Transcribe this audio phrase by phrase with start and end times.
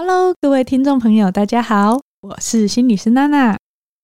[0.00, 3.58] Hello，各位听众朋友，大家好，我是心理师娜娜。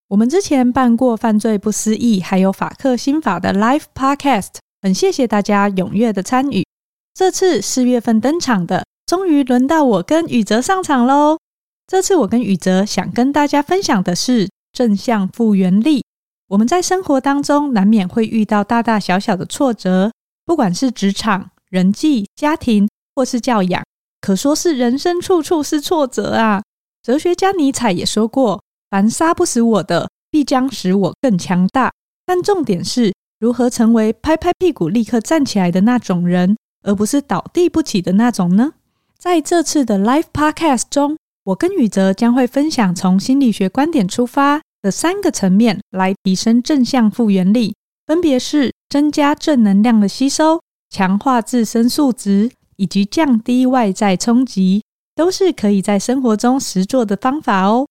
[0.08, 6.66] 我们之前办过犯罪不思议，还有法克心法的 Live Podcast，很谢谢大家踊跃的参与。
[7.14, 11.38] 这次四月份登场的，终于轮到我跟宇哲上场喽。
[11.86, 16.02] 这次我跟宇哲想跟大家分享的是正向复原力。
[16.48, 20.10] 我们在生活当中难免会遇到大大小小的挫折，
[20.44, 23.80] 不管是职场、人际、家庭，或是教养。
[24.24, 26.62] 可说是人生处处是挫折啊！
[27.02, 31.92] 哲学家尼采也说过：“凡杀不死我的，必将使我更强大。”
[32.24, 38.72] 但重点是如何成为拍拍屁股立刻站起来的那种人，而不是倒地不起的那种呢？
[39.18, 52.50] 在这次的 Live Podcast 中，我跟宇哲将会分享从心理学观点出发的三个层面来提升正向复原力，分别是增加正能量的吸收、强化自身素质。
[52.76, 54.82] 以及降低外在冲击，
[55.14, 57.86] 都是可以在生活中实做的方法哦。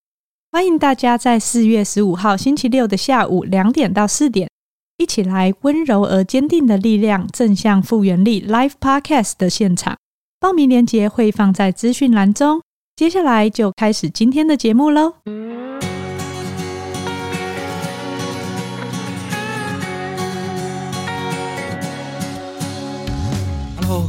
[0.52, 4.48] 欢迎大家在四月十五号星期六的下午两点到四点，
[4.98, 9.96] 一起来温柔而坚定的力量正向复原力 Live Podcast 的现场。
[10.38, 12.60] 报名链接会放在资讯栏中。
[12.94, 15.14] 接下来就开始今天的节目喽。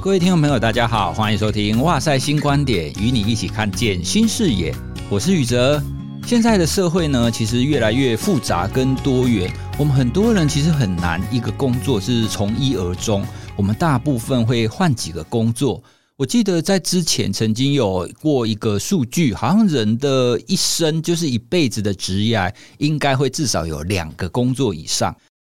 [0.01, 4.73] 各位听众朋友，大家好，欢迎收听《哇塞新观点》，与你一起看见新视野。
[5.09, 5.81] 我是宇哲。
[6.25, 9.51] 现在的社会呢，其实越来越复杂跟多元。
[9.77, 13.25] 我们很多人其实很难一个工作是从一而终。
[13.57, 15.83] 我们大部分会换几个工作。
[16.15, 25.13] 我记得在之前曾经有过一个数据，好像人的一生就是一辈子的职业，应该会至少有两个工作以上。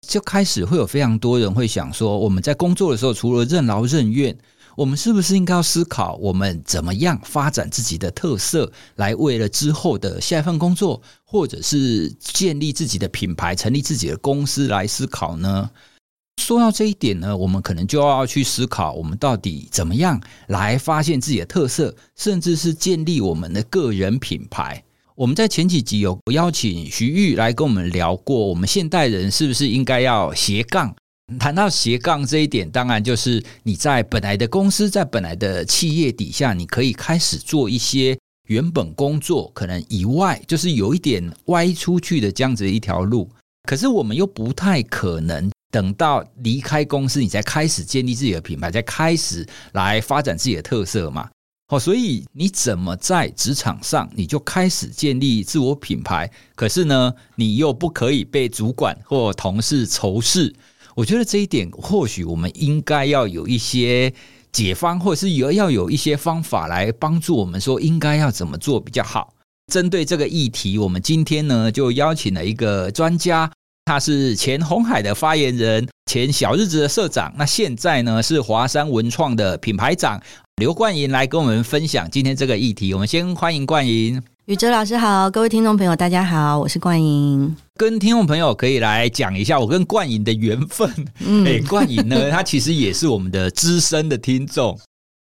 [0.05, 4.37] 就开始会有非常多人会想说，我们在工作的时候，除了任劳任怨，
[4.75, 15.69] 我们是不是应该要思考，我们怎么样发展自己的特色，来为了之后的下一份工作，或者是建立自己的品牌、成立自己的公司来思考呢？
[16.41, 24.83] 说到这一点呢，我们可能就要去思考，我们到底怎么样来发现自己的特色，甚至是建立我们的个人品牌。
[25.17, 30.95] 我们在前几集有邀请徐玉来跟我们聊过，我们现代人是不是应该要斜杠？
[31.39, 38.15] 谈到斜杠这一点，当然就是你在本来的公司，在本来的企业底下，你可以开始做一些
[38.47, 43.27] 原本工作可能以外，就是有一点歪出去的这样子一条路。
[43.67, 51.27] 可是我们又不太可能等到离开公司，你才开始建立自己的品牌，再开始来发展自己的特色嘛。
[51.69, 56.31] 哦，所以你怎么在职场上你就开始建立自我品牌？
[56.55, 60.55] 可是呢，你又不可以被主管或同事仇视。
[60.95, 64.13] 我觉得这一点，或许我们应该要有一些
[64.53, 69.33] 解方，或者是有要有一些方法来帮助我们，说应该要怎么做比较好。
[69.69, 73.51] 针对这个议题，我们今天呢就邀请了一个专家，
[73.83, 80.21] 他是前红海的发言人，前小日子的社长，那现在呢是华山文创的品牌长。
[80.57, 84.19] 刘冠莹来跟我们分享今天这个议题，我们先欢迎冠莹。
[84.45, 87.55] 宇哲老师好，各位听众朋友大家好，我是冠莹。
[87.75, 90.91] 跟听众朋友可以来讲一下我跟冠莹的缘分。
[91.19, 94.75] 嗯，哎，冠莹呢，他其实也是我们的资深的听众。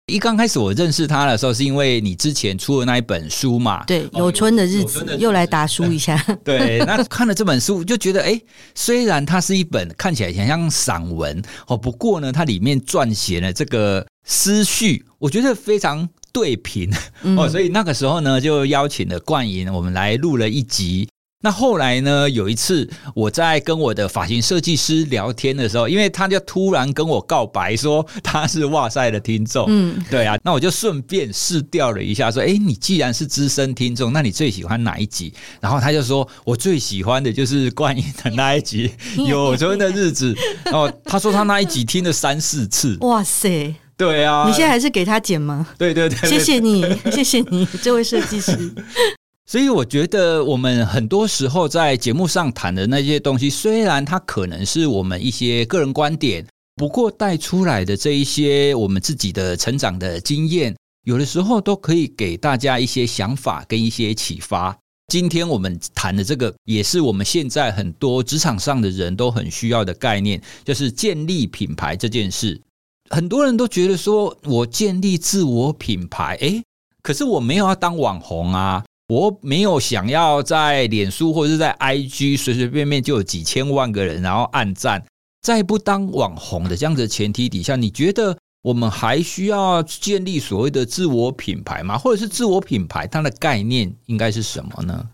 [0.10, 3.84] 一刚开始我认识他的时候，是因为你之前出的那一本书嘛？
[3.86, 6.18] 对，有春的日子，又来打书一下。
[6.44, 8.42] 对，那看了这本书，就觉得，哎，
[8.74, 16.92] 虽然它是一本看起来很像散文哦，不过呢，它里面撰写了这个思绪，我觉得非常对平
[17.38, 21.08] 哦，所以那个时候呢，就邀请了冠莹，我们来录了一集。
[21.42, 22.30] 那后来呢？
[22.30, 35.34] 有一次我在跟我的发型设计师聊天的时候，因为他就突然跟我告白说他是哇塞的听众，嗯，对啊，那我就顺便试调了一下，说，哎，你既然是资深听众，那你最喜欢哪一集？
[35.62, 38.92] 然后他就说我最喜欢的就是冠吟的那一集
[39.26, 40.34] 《有春的日子》，
[40.66, 45.66] 然后他说他那一集听了三四次，哇塞，对啊，你现在还是给他剪吗？
[45.78, 48.74] 对对对，对，谢谢你，谢谢你，这位设计师。
[49.50, 64.78] 所以我觉得，我们很多时候在节目上谈的那些东西，虽然它可能是我们一些个人观点，不过带出来的这一些我们自己的成长的经验，有的时候都可以给大家一些想法跟一些启发。
[65.08, 72.62] 今天我们谈的这个，也是我们现在很多职场上的人都很需要的概念，就是建立品牌这件事。
[73.10, 76.62] 很多人都觉得说，我建立自我品牌，诶，
[77.02, 78.86] 可是我没有要当网红啊。
[79.10, 85.04] 我没有想要在脸书或者是在 IG 随随便便就有几千万个人，然后按赞，
[85.42, 91.98] 在不当网红的这样子的前提底下，你觉得我们还需要建立所谓的自我品牌吗？
[91.98, 95.10] 或者是自我品牌它的概念应该是什么呢？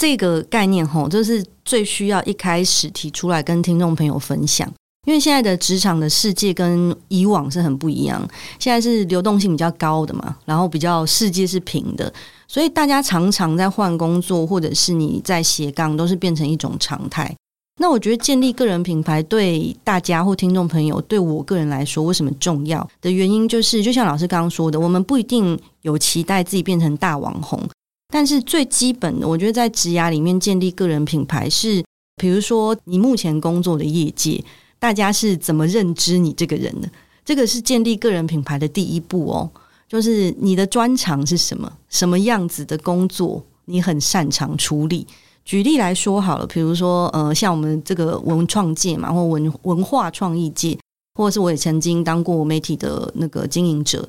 [0.00, 4.68] 这个概念吼，就是最需要一开始提出来跟听众朋友分享，
[5.06, 8.28] 因为现在的职场的世界跟以往是很不一样，
[8.58, 12.12] 现在是流动性比较高的嘛，然后比较世界是平的，
[12.48, 17.34] 所以大家常常在换工作，或者是你在斜杠，都是变成一种常态。
[17.78, 27.60] 那我觉得建立个人品牌对大家或听众朋友，对我个人来说，为什么重要的原因，就是就像老师刚刚说的，我们不一定有期待自己变成大网红。
[28.08, 31.84] 但是最基本的，我觉得在职涯里面建立个人品牌是，
[32.16, 34.42] 比如说你目前工作的业界，
[34.78, 36.88] 大家是怎么认知你这个人的？
[37.26, 39.50] 这个是建立个人品牌的第一步哦。
[39.88, 41.72] 就是你的专长是什么？
[41.88, 45.06] 什么样子的工作你很擅长处理？
[45.44, 50.78] 举例来说好了，比如说呃，像我们这个文创界嘛，或文文化创意界，
[51.14, 54.08] 或者是我也曾经当过媒体的那个经营者，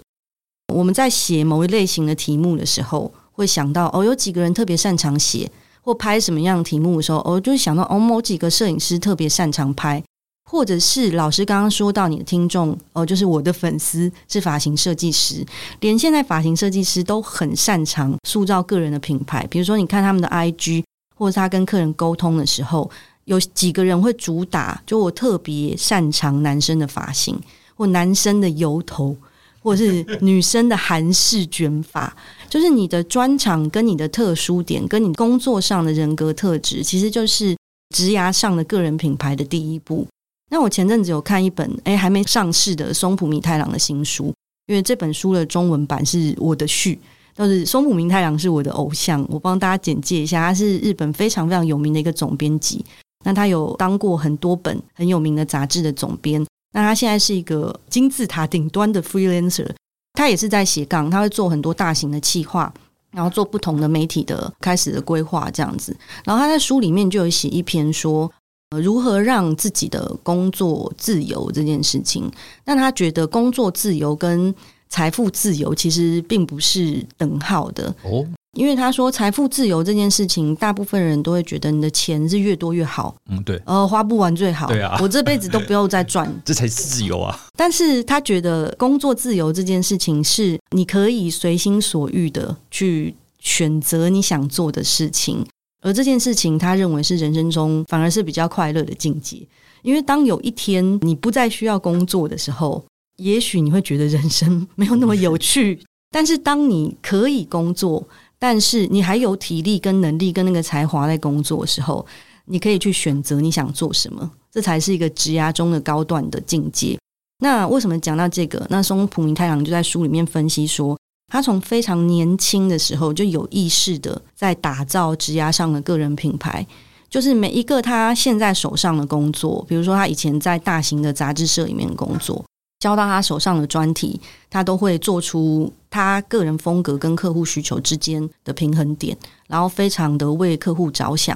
[0.74, 3.12] 我们在写某一类型的题目的时候。
[3.38, 5.48] 会想到哦，有几个人特别擅长写
[5.84, 10.04] 或拍什么样的题目的时候，哦，就会想到哦，某几个摄影师特别擅长拍，
[10.50, 15.46] 或者是老师刚刚说到你的听众哦，就是我的粉丝是发型设计师，
[15.82, 19.46] 连现在发型设计师都很擅长塑造个人的品牌。
[19.52, 20.86] 比如说，你看他们的 IG，
[21.16, 22.90] 或者他跟客人沟通的时候，
[23.26, 27.38] 有几个人会主打，就我特别擅长男生的发型，
[27.76, 29.16] 或男生的油头。
[29.60, 32.16] 或是女生的韩式卷发，
[32.48, 37.54] 就是你的专长跟你的特殊点，跟你工作上的人格特质，其实就是
[37.94, 40.08] 职涯上的个人品牌的第一步。
[40.50, 44.34] 那我前阵子有看一本诶还没上市的松浦弥太郎的新书，
[44.68, 47.00] 因为这本书的中文版是我的序，
[47.36, 52.84] 就是松浦弥太郎是我的偶像，我帮大家简介一下，他是日本非常非常有名的一个总编辑，
[53.26, 56.46] 那他有当过很多本很有名的杂志的总编。
[56.74, 59.68] 那他现在是一个金字塔顶端的 freelancer，
[60.14, 62.72] 他也是在斜杠，他会做很多大型的企划，
[63.12, 65.96] 然后做不同的媒体的开始的规划这样子。
[66.24, 68.32] 然后他在书里面就有写一篇说，
[68.76, 72.30] 如何让自己的工作自由这件事情。
[72.66, 74.54] 那他觉得工作自由跟
[74.90, 78.26] 财富自由其实并不是等号的哦。
[78.54, 83.16] 因为他说，财富自由这件事情，大部分人都会觉得你的钱是越多越好。
[83.30, 83.62] 嗯，对。
[83.66, 84.66] 呃，花不完最好。
[84.68, 84.98] 对啊。
[85.00, 87.40] 我这辈子都不用再赚， 这才是自由啊。
[87.56, 95.46] 但是他觉得工作自由这件事情，是你可以随心所欲的去选择你想做的事情，
[95.82, 99.48] 而这件事情，他认为是人生中反而是比较快乐的境界。
[99.84, 102.84] 因为当有一天你不再需要工作的时候，
[103.18, 105.80] 也许你会觉得人生 没有那么有趣。
[106.10, 108.06] 但是当你可以工作，
[108.40, 112.06] 但是你还有体力跟能力跟那个才华在工作的时候，
[112.46, 116.98] 你可以去选择你想做什么，这才是一个职涯中的高段的境界。
[117.40, 118.66] 那为什么讲到这个？
[118.70, 120.98] 那松浦弥太郎就在书里面分析说，
[121.28, 126.66] 他从非常年轻的时候就有意识的在打造职涯上的个人品牌，
[127.10, 132.44] 就是每一个他现在手上的工作，比如说他以前在大型的杂志社里面工作。
[132.80, 134.22] 交到他手上的专题，
[134.52, 141.36] 他都会做出他个人风格跟客户需求之间的平衡点，然后非常的为客户着想。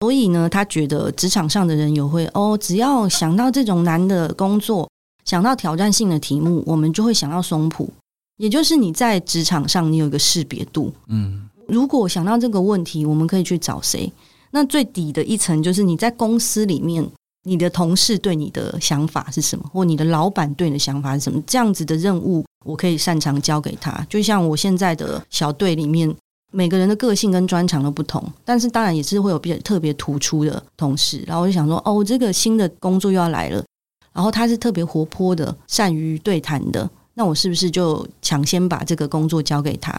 [0.00, 4.88] 所以呢，他觉得职场上的人有会哦，只要想到这种难的工作，
[5.26, 7.92] 想到挑战性的题目，我们就会想到松浦。
[8.38, 10.90] 也就是你在职场上，你有一个识别度。
[11.08, 14.10] 嗯，如果想到这个问题，我们可以去找谁？
[14.50, 17.06] 那最底的一层就是你在公司里面。
[17.44, 19.64] 你的同事对你的想法是什么？
[19.72, 21.42] 或你的老板对你的想法是什么？
[21.46, 24.04] 这样子的任务，我可以擅长交给他。
[24.10, 26.14] 就像我现在的小队里面，
[26.52, 31.24] 每个人的个性跟专长都不同，但是当然也是会有比较特别突出的同事。
[31.26, 33.64] 然后我就想说，哦，这个新的工作又要来了，
[34.12, 39.92] 然后他是特别活泼的，善于对谈的，那我是不是就抢先把这个工作交给他？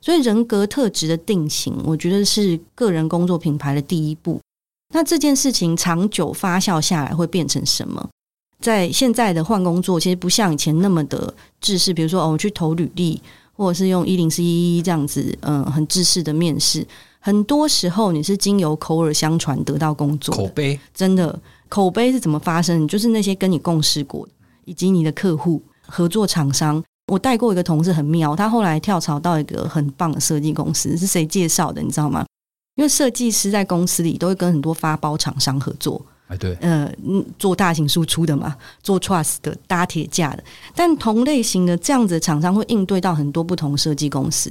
[0.00, 4.40] 所以人格特质的定型，我觉得是个人工作品牌的第一步。
[4.94, 8.08] 那这件事情长久发酵下来会变成什么？
[8.58, 11.92] 在现在的换工作，其实不像以前那么的制式。
[11.92, 13.20] 比如说，哦，我去投履历，
[13.52, 16.86] 或者是用一零四一一这样子，嗯，很制式的面试。
[17.20, 20.34] 很多时候，你是经由口耳相传得到工作。
[20.34, 21.38] 口碑真的，
[21.68, 22.88] 口碑是怎么发生？
[22.88, 24.32] 就是那些跟你共事过的，
[24.64, 26.82] 以及你的客户、合作厂商。
[27.08, 31.82] 我带过一个同事很妙，他后来跳槽到一个很棒的设计公司，是谁介绍的？
[31.82, 32.24] 你知道吗？
[32.76, 36.90] 因为设计师在公司里都会跟很多发包厂商合作，哎，对，呃，
[37.38, 40.42] 做大型输出的嘛，做 trust 的搭铁架的，
[40.74, 44.48] 但同类型的这样子的厂商会应对到很多不同设计公司，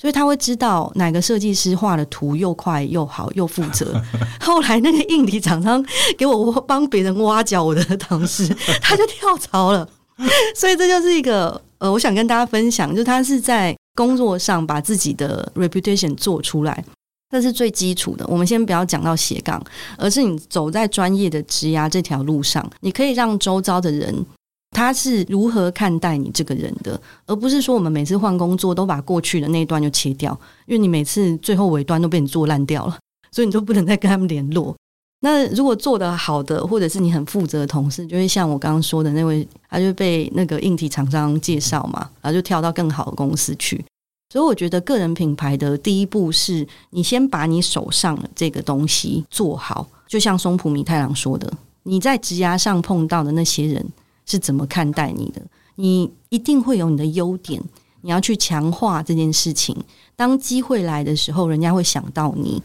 [0.00, 4.02] 所以他会知道哪个设计师画的图又快又好又负责。
[4.40, 5.84] 后来那个硬体厂商
[6.18, 8.48] 给我帮别人挖角我的同事，
[8.80, 9.86] 他就跳槽了。
[10.54, 16.84] 所以这就是一个呃，我想跟大家分享，就是他是在工作上把自己的 reputation 做出来，
[17.30, 18.26] 这是最基础的。
[18.26, 19.62] 我们先不要讲到斜杠，
[19.96, 24.24] 而是你走在专业的职涯这条路上，你可以让周遭的人
[24.70, 32.98] 他是如何看待你这个人的，而不是说我们每次换工作都把过去的那一段就切掉，因为你每次最后尾端都被你做烂掉了，
[33.32, 34.76] 所以你都不能再跟他们联络。
[35.22, 43.84] 那如果做得好的，或者是你很负责的同事，就会像我刚刚说的那位，他就被那个硬体厂商介绍嘛，然后就跳到更好的公司去。
[44.32, 49.86] 所以我觉得个人品牌的第一步是你先把你手上这个东西做好。
[50.08, 53.86] 就像松浦弥太郎说的，你在职涯上碰到的那些人
[54.24, 55.42] 是怎么看待你的？
[55.74, 57.62] 你一定会有你的优点，
[58.00, 59.76] 你要去强化这件事情。
[60.16, 62.62] 当机会来的时候，人家会想到你。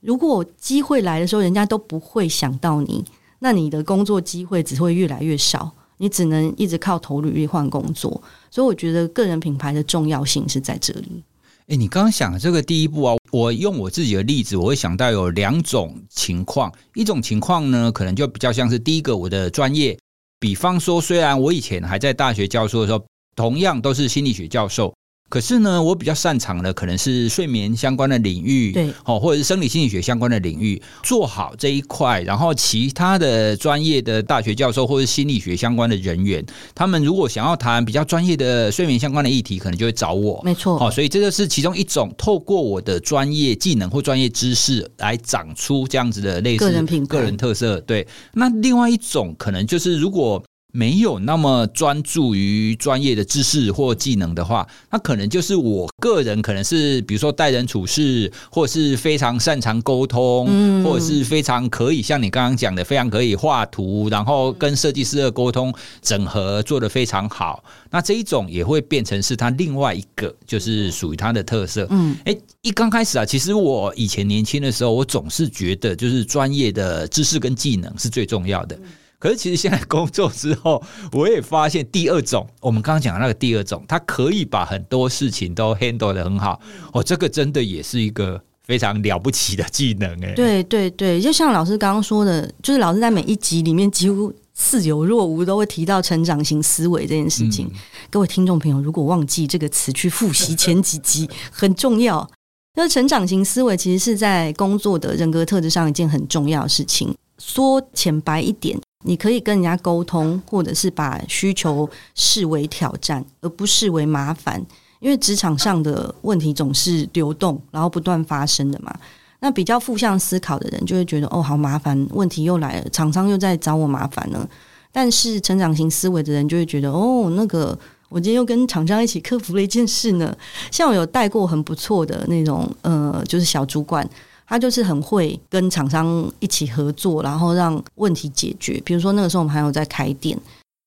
[0.00, 3.04] 如果机会来的时候，人家都不会想到你，
[3.40, 8.10] 那你的工作机会只会越来越少，你只能一直靠投履历换工作。
[8.50, 11.22] 所以，我觉得个人品牌的重要性是在这里。
[11.66, 16.72] 诶，你刚刚讲这个第一步啊，我用我自己的例子，我会想到有两种情况。
[16.94, 19.96] 一种情况呢，可能就比较像是第一个，我的专业，
[20.40, 23.04] 比方说，虽然我以前还在大学教书的时候，
[23.36, 24.92] 同样都是心理学教授。
[25.30, 36.44] 可是呢，我比较擅长的可能是睡眠相关的领域，对，哦，或者是生理心理学相关的领域，做好这一块，然后其他的专业的大学教授或者心理学相关的人员，
[36.74, 40.76] 他们如果想要谈比较专业的睡眠相关的议题，可能就会找我，没错。
[40.76, 47.80] 好，所以这个是其中一种透过我的专业技能或专业知识来长出这样子的类似个人品、个人特色。
[47.82, 50.42] 对，那另外一种可能就是如果。
[50.72, 67.62] 没有那么专注于专业的知识或技能的话，那可能就是我个人可能是，比如说待人处事，或是非常擅长沟通，嗯，或者是非常可以像你刚刚讲的，非常可以画图，然后跟设计师的沟通整合做得非常好。
[67.90, 71.86] 那这一种也会变成是他另外一个，就是属于他的特色。
[71.90, 78.78] 嗯，哎，一刚开始啊，其实我以前年轻的时候，我总是觉得就是专业的知识跟技能是最重要的。
[79.20, 86.58] 可是，其实现在工作之后，我也发现第二种，我们刚刚讲的那个第二种，他可以把很多事情都 handle 的很好。
[86.94, 90.32] 哦，这个真的也是一个非常了不起的技能诶。
[90.34, 97.66] 对对对，就像老师刚刚说的，就是老师在每一集里面几乎似有若无都会提到成长型思维这件事情。
[97.66, 102.26] 嗯、各位听众朋友，如果忘记这个词，去复习前几集 很重要。
[102.74, 107.14] 那成长型思维其实是在工作的人格特质上一件很重要的事情。
[107.36, 108.80] 说浅白一点。
[109.02, 114.64] 你可以跟人家沟通，或者是把需求视为挑战，而不视为麻烦。
[115.00, 118.94] 因为职场上的问题总是流动，然后不断发生的嘛。
[119.38, 124.46] 那比较负向思考的人就会觉得，哦，好麻烦，问题又来了，厂商又在找我麻烦了。
[124.92, 127.78] 但是成长型思维的人就会觉得，哦，那个
[128.10, 130.36] 我今天又跟厂商一起克服了一件事呢。
[130.70, 134.06] 像我有带过很不错的那种，呃，就是小主管。
[134.50, 138.82] 他就是很会跟厂商一起合作，然后让问题解决。
[138.84, 140.36] 比如说那个时候我们还有在开店，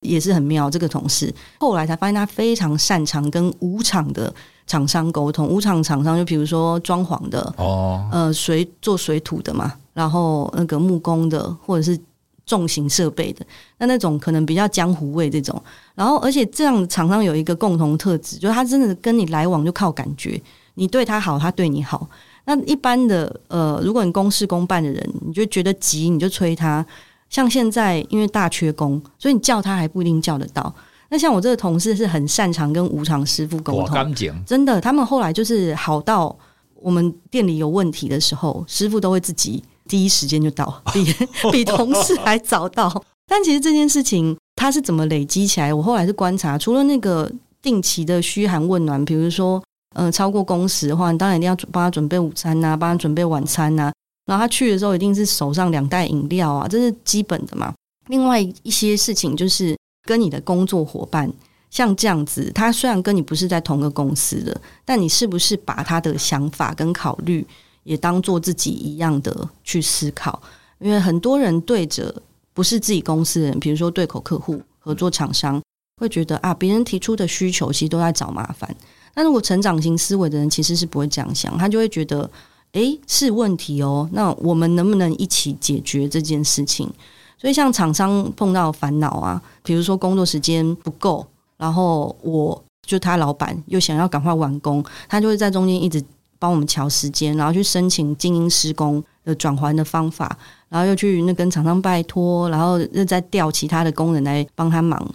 [0.01, 0.69] 也是很妙。
[0.69, 4.31] 这个同事后来才发现他非常擅长跟无厂的
[4.67, 5.47] 厂商沟通。
[5.47, 11.97] 无厂厂商就比如说装潢的哦，呃，水做水土的嘛，然后那个木工的或者是
[12.45, 13.45] 重型设备的，
[13.77, 15.63] 那那种可能比较江湖味这种。
[15.95, 20.41] 然后而且这样厂商有一个共同特质，就是他真的跟你来往就靠感觉，
[20.73, 22.09] 你对他好，他对你好。
[22.45, 26.85] 那一般的呃，如果你公事公办的人，你就觉得急，你就催他。
[27.29, 30.73] 像现在因为大缺工，所以你叫他还不一定叫得到。
[31.09, 34.13] 那像我这个同事是很擅长跟无偿师傅沟通，
[34.45, 36.35] 真的，他们后来就是好到
[36.75, 41.05] 我们店里有问题的时候，师傅都会自己第一时间就到， 比
[41.51, 43.03] 比同事还早到。
[43.25, 45.73] 但其实这件事情他是怎么累积起来？
[45.73, 47.31] 我后来是观察，除了那个
[47.61, 49.63] 定期的嘘寒问暖，比如说。
[49.93, 53.91] 嗯、超过工时的话，你当然一定要帮他准备午餐呐、帮他准备晚餐呐、
[54.25, 57.73] 然后他去的时候，一定是手上两袋饮料啊，这是基本的嘛。
[58.07, 61.31] 另外一些事情就是跟你的工作伙伴，
[61.69, 67.45] 像这样子，他虽然跟你不是在同个公司的，但你是不是把他的想法跟考虑
[67.83, 70.41] 也当做自己一样的去思考？
[70.79, 72.13] 因为很多人对着
[72.53, 75.61] 不是自己公司的人，比如说对口客户、合作厂商，
[76.01, 78.75] 会觉得啊，别人提出的需求其实都在找麻烦。
[79.15, 82.29] 那如果成长型思维的人其实是不会这样想，他就会觉得，
[82.71, 86.89] 诶，是问题哦，那我们能不能一起解决这件事情？
[87.37, 91.25] 所以像厂商碰到烦恼啊，比如说工作时间不够，
[91.57, 96.03] 然后我就他老板又想要赶快完工，他就会在中间一直
[96.39, 100.37] 帮我们调时间，然后去申请精英施工的转换的方法，
[100.69, 105.05] 然后又去那跟厂商拜托，然后又再调其他的工人来帮他忙。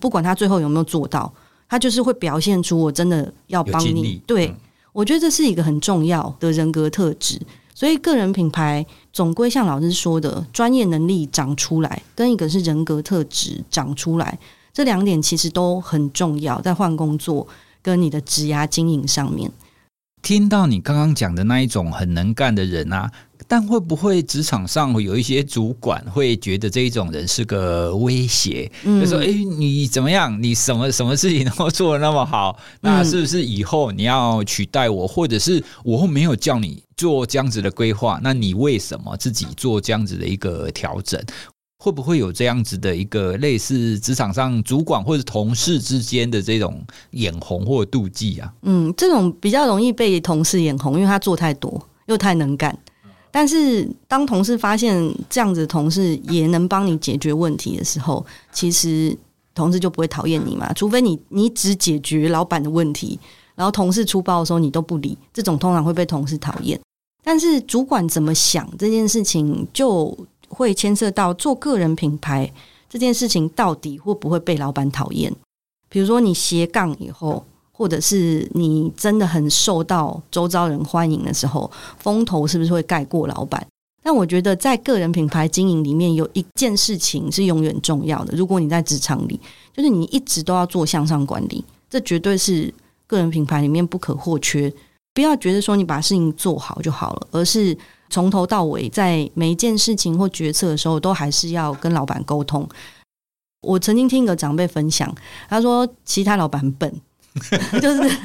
[0.00, 1.32] 不管他最后有没有做到，
[1.68, 4.20] 他就是会表现出我真的要帮你。
[4.26, 4.56] 对、嗯、
[4.92, 7.40] 我觉得这是一个很重要的人格特质。
[7.74, 14.38] 所以个人品牌总归像老师说的，专业能力长出来，跟一个是人格特质长出来，
[14.72, 17.44] 这两点其实都很重要，在换工作
[17.82, 19.50] 跟你的职涯经营上面。
[20.24, 23.12] 听到你刚刚讲的那一种很能干的人啊，
[23.46, 28.72] 但会不会职场上会有一些主管会觉得这一种人是个威胁？
[28.84, 30.42] 嗯、就说：“哎，你怎么样？
[30.42, 35.06] 你什么什么事情都做的那么好，那是不是以后你要取代我？
[35.06, 41.22] 或者是我没有叫你做这样子的规划，那你为什么自己做这样子的一个调整？”
[41.84, 48.50] 会不会有这样子的一个类似职场上主管或者同事之间的这种眼红或妒忌啊？
[48.62, 52.74] 嗯，这种比较容易被同事眼红，因为他做太多又太能干。
[53.30, 59.14] 但是当同事发现这样子的同事也能帮你解决问题的时候，其实
[59.54, 60.72] 同事就不会讨厌你嘛。
[60.72, 63.20] 除非你你只解决老板的问题，
[63.54, 66.80] 然后同事出包的时候你都不理，这种通常会被同事讨厌。
[67.22, 70.16] 但是主管怎么想这件事情就。
[70.54, 72.50] 会牵涉到做个人品牌
[72.88, 75.34] 这件事情，到底会不会被老板讨厌？
[75.88, 83.66] 比如说你斜杠以后，或者是你真的很受到周遭人欢迎的时候，风头是不是会盖过老板？
[84.02, 88.36] 但我觉得在个人品牌经营里面，有一件事情是永远重要的。
[88.36, 89.40] 如果你在职场里，
[89.76, 92.72] 就是你一直都要做向上管理，这绝对是
[93.06, 94.72] 个人品牌里面不可或缺。
[95.12, 97.76] 不要觉得说你把事情做好就好了，而是。
[98.14, 102.64] 从头到尾，在每一件事情或决策的时候，都还是要跟老板沟通。
[103.60, 105.12] 我曾经听一个长辈分享，
[105.48, 107.00] 他说：“其他老板很笨，
[107.82, 108.18] 就是，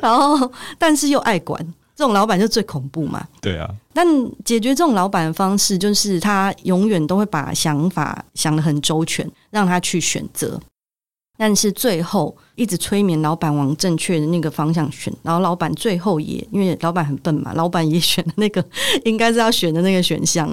[0.00, 1.62] 然后但是又爱管，
[1.94, 3.68] 这种老板就最恐怖嘛。”对啊。
[3.92, 4.06] 但
[4.42, 10.58] 解决这种老板的方式，就是他永远都会把想法想得很周全，让他去选择。
[11.42, 18.62] 但是最后一直催眠老板往正确的那个方向选，然后老板最后也因为老板很笨嘛，老板也选了那个
[19.06, 20.46] 应该是要选的那个选项，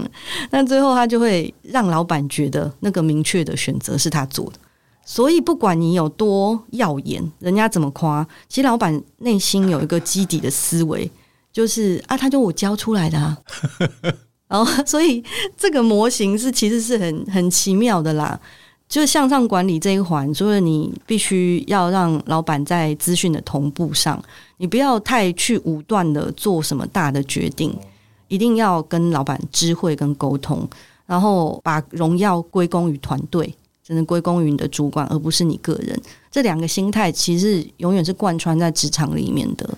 [0.49, 4.53] 但最后他就会让老板觉得那个明确的选择是他做的。
[5.03, 11.11] 所以不管你有多耀眼，人家怎么夸，其实老板内心有一个基底的思维，
[11.51, 13.37] 就是啊，他就我教出来的啊。
[14.47, 15.21] 然后所以
[15.57, 18.39] 这个模型是其实是很很奇妙的啦。
[18.89, 24.23] 就是向上管理这一环，所以你必须要让老板在资讯的同步上，
[24.55, 27.77] 你不要太去武断的做什么大的决定，
[28.29, 30.65] 一定要跟老板知会跟沟通，
[31.05, 36.01] 然后把荣耀归功于团队，真的归功于你的主管，而不是你个人。
[36.31, 39.69] 这两个心态其实永远是贯穿在职场里面的。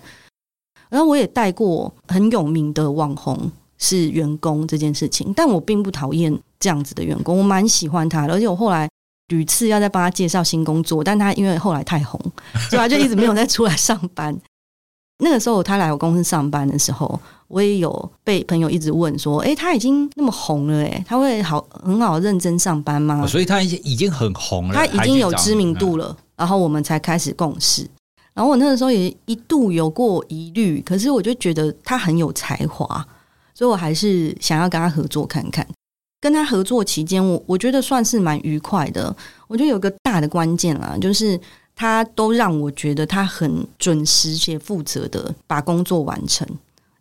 [0.88, 8.88] 然后我也带过很有名的网红是员工这件事情，但我并不讨厌这样子的员工，我蛮喜欢他的，而且我后来。
[9.30, 12.20] 屡次要再帮他介绍新工作，但他因为后来太红，
[12.70, 14.38] 所以他就一直没有再出来上班。
[15.22, 26.16] 那个时候他来我公司上班的时候，我也有被朋友一直问说：“诶，他已经那么红了，诶，他会好很好认真上班吗？”所以他已经已经很红了，他已经有知名度了。
[26.38, 27.86] 然后我们才开始共事。
[28.34, 33.06] 然后我那个时候也一度有过疑虑，可是我就觉得他很有才华，
[33.54, 35.68] 所以我还是想要跟他合作看看。
[36.22, 39.16] 跟他合作期间，我我觉得算是蛮愉快的。
[39.48, 41.40] 我觉得有个大的关键啦，就是
[41.76, 46.48] 他都让我觉得他很准时且负责的把工作完成，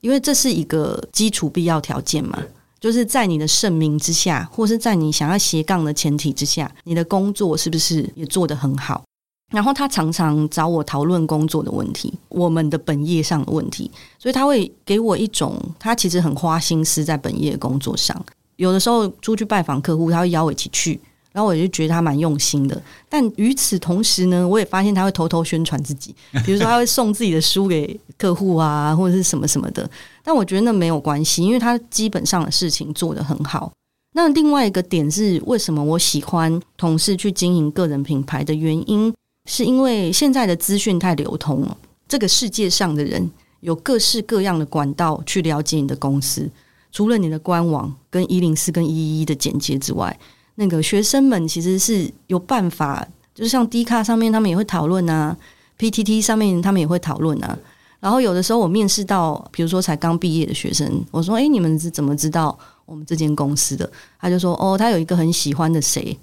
[0.00, 2.38] 因为这是一个基础必要条件嘛。
[2.80, 9.02] 就是在你的盛名之下，或是在你想要斜杠的前提之下，你的工作是不是也做得很好？
[9.50, 18.24] 然后他常常找我讨论工作的问题，我们的本业上的问题，所以他会给我一种他其实很花心思在本业的工作上。
[18.58, 21.00] 有的时候出去拜访客户，他会邀我一起去，
[21.32, 22.80] 然后我就觉得他蛮用心的。
[23.08, 29.88] 但与此同时呢，我也发现他会偷偷宣传自己， 比如说他会送自己的书给客户啊，或者是什么什么的。
[30.24, 33.72] 但我觉得那没有关系，因为他基本上的事情做得很好。
[34.14, 39.14] 那另外一个点是，为什么我喜欢同事去经营个人品牌的原因，
[39.48, 41.76] 是因为现在的资讯太流通了，
[42.08, 46.50] 这个世界上的人有各式各样的管道去了解你的公司。
[46.90, 50.18] 除了你的官网跟一零四跟一一一的简介之外，
[50.56, 55.36] 那个学生们其实是有办法，就是像 D 卡上面他们也会讨论啊
[55.78, 57.58] ，PTT 上面他们也会讨论啊。
[58.00, 66.16] 然后有的时候我面试到，比如说才刚毕业的学生，我说：“诶，你们是怎么知道我们这间公司的？”他就说：“哦，他有一个很喜欢的谁，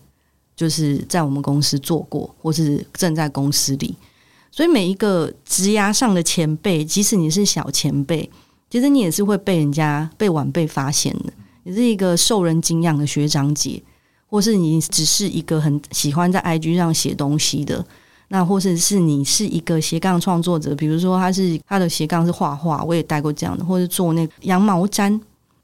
[0.55, 3.93] 就是在我们公司做过，或是正在公司里。”
[4.51, 8.29] 所以每一个职涯上的前辈，即使你是小前辈。
[8.69, 11.31] 其实你也是会被人家被晚辈发现的，
[11.63, 13.81] 你是一个受人敬仰的学长姐，
[14.27, 17.85] 或是你只是一个很喜欢在 IG 上写东西的，
[18.29, 25.19] 那或者是你是一个斜杠创作者，比如说他是他的斜杠是画画，我也带过这样的，或者做那羊毛毡，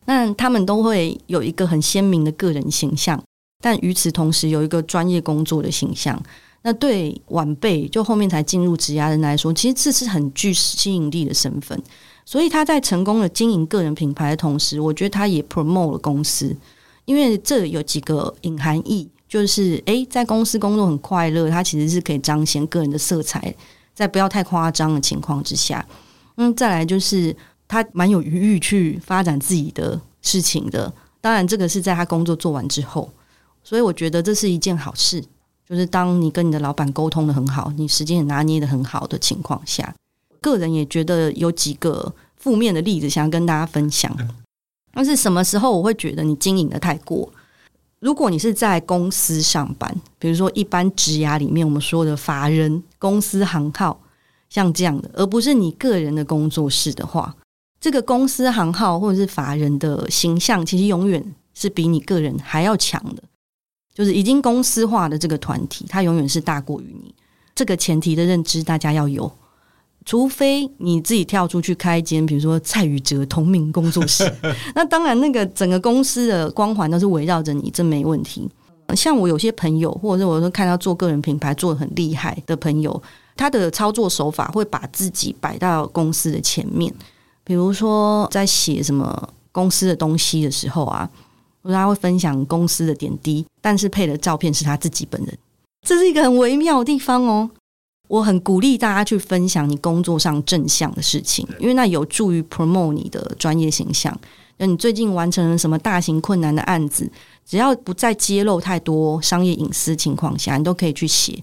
[0.05, 3.21] 那他们都会有一个很鲜明的个人形象，
[3.61, 6.21] 但与此同时有一个专业工作的形象。
[6.63, 11.81] 那对晚辈就后面才进入职涯的人来说，其实这是很具吸引力的身份。
[12.25, 16.55] 所以他在成功的经营个人品牌的同时，我觉得他也 promote 了公司，
[17.05, 23.53] 因为这有几个隐含义，就是诶，在公司工作很快乐，他其实是可以彰显个人的色彩，
[23.93, 25.85] 在不要太夸张的情况之下，
[26.37, 27.35] 嗯，再来就是
[27.67, 30.91] 他蛮有余裕去发展自己的事情的。
[31.19, 33.09] 当然，这个是在他工作做完之后，
[33.63, 35.23] 所以我觉得这是一件好事。
[35.69, 39.95] 就是当你跟你的老板沟通得很好，你时间也拿捏得很好的情况下，
[40.41, 44.15] 个人也觉得有几个负面的例子想要跟大家分享。
[44.93, 47.31] 但是什么时候我会觉得你经营的太过？
[47.99, 54.01] 如果你是在公司上班，比如说一般职涯里面我们说的法人公司行号，
[54.49, 57.35] 像这样的，而不是你个人的工作室的话，
[57.79, 61.23] 这个公司行号或者是法人的形象，其实永远
[61.53, 63.23] 是比你个人还要强的。
[63.93, 67.13] 就是已经公司化的这个团体，它永远是大过于你。
[67.53, 69.31] 这个前提的认知，大家要有。
[70.05, 74.31] 除非你自己跳出去开一间，比如说蔡宇哲同名工作室，
[74.75, 78.49] 那当然那个整个公司的光环都是围绕着你，这没问题。
[78.95, 83.01] 像我有些朋友，或者是我说看到做个人品牌做的很厉害的朋友，
[83.35, 86.93] 他的操作手法会把自己摆到公司的前面。
[87.43, 91.09] 比如说在写什么公司的东西的时候啊。
[91.63, 95.37] 他会分享公司的点滴，但是配的照片是他自己本人，
[95.87, 97.47] 这是一个很微妙的地方哦。
[98.11, 104.15] 我很鼓励大家去分享你工作上正向的事情，因为那有助于 promote 你的专业形象。
[104.57, 107.09] 那你最近完成了什么大型困难的案子？
[107.45, 111.41] 只要不再揭露太多商业隐私情况下，你都可以去写，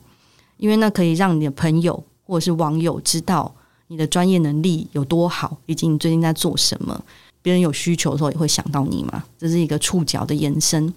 [0.59, 3.51] 因为那可以让你的朋友或者是网友知道
[3.87, 7.03] 你的专业能力有多好，以及你最近在做什么。
[7.41, 10.93] 别人有需求的时候也会想到你嘛，这是一个触角的延伸。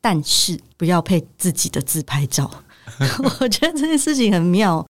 [0.00, 2.50] 但是不要配自己的自拍照，
[3.40, 4.86] 我觉得这件事情很妙。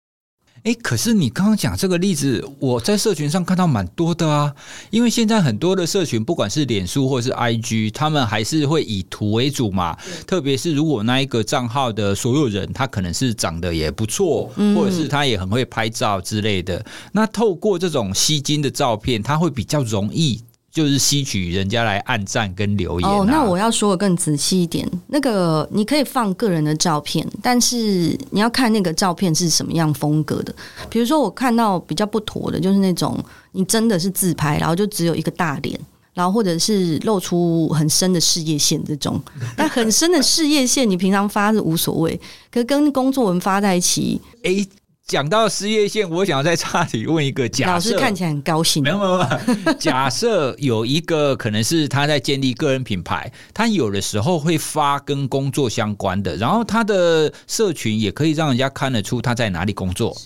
[0.63, 4.55] 哎，可是你刚刚讲这个例子，我在社群上看到蛮多的啊。
[4.91, 9.97] 因为现在很多的社群，不管是脸书或是 IG，他们还是会以图为主嘛。
[10.27, 16.85] 特别是如果那一个账号的所有人，他可能是长得也不错，或者是他也很会拍照之类的。
[17.13, 20.43] 那透过这种吸睛的照片，他会比较容易。
[20.72, 23.16] 就是吸取人家来按赞跟留言啊。
[23.16, 30.54] 哦，那我要说的更仔细一点，那个你可以放个人的照片，但是你要看那个照片是什么样风格的。
[30.88, 33.18] 比如说，我看到比较不妥的，就是那种
[33.52, 35.78] 你真的是自拍，然后就只有一个大脸，
[36.14, 39.20] 然后或者是露出很深的事业线这种。
[39.56, 42.18] 但很深的事业线，你平常发是无所谓，
[42.50, 44.66] 可是跟工作文发在一起，诶。
[45.11, 48.81] 讲到事业线，我想要再岔题问一个假设，老师看起来很高兴。
[48.81, 49.25] 没有没有没
[49.66, 60.16] 有，假设有一个可能是他在建立个人品牌，他有的时候会发跟工作相关的，然后他的社群也可以让人家看得出他在哪里工作。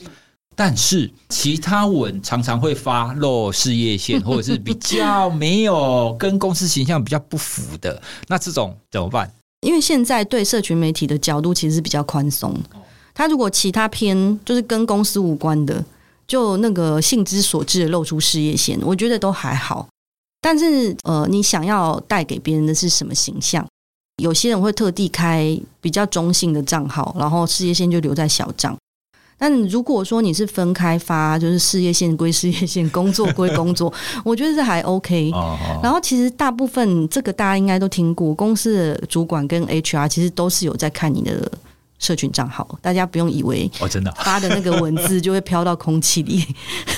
[0.54, 9.32] 但是其他文常常会发露事业线，或者是比较没有跟公司形象比较不符的，那这种怎么办？
[9.62, 12.54] 因为现在对社群媒体的角度其实是比较宽松。
[13.14, 15.82] 他如果其他篇就是跟公司无关的，
[16.26, 19.86] 就那个性之所至的露出事业线，我觉得都还好。
[20.40, 23.64] 但是呃，你想要带给别人的是什么形象？
[24.22, 28.76] 有些人会特地开比较中性的账号，然后事业线就留在小账。
[29.38, 33.92] 但如果说你是分开发，就是事业线归事业线，工作归工作，
[34.24, 35.30] 我觉得这还 OK。
[35.82, 41.50] 然后其实大部分这个大家应该都听过，公司的主管跟 HR 其实都是有在看你的。
[41.98, 46.44] 社群账号，大家不用以为哦，真的发的那个文字就会飘到空气里，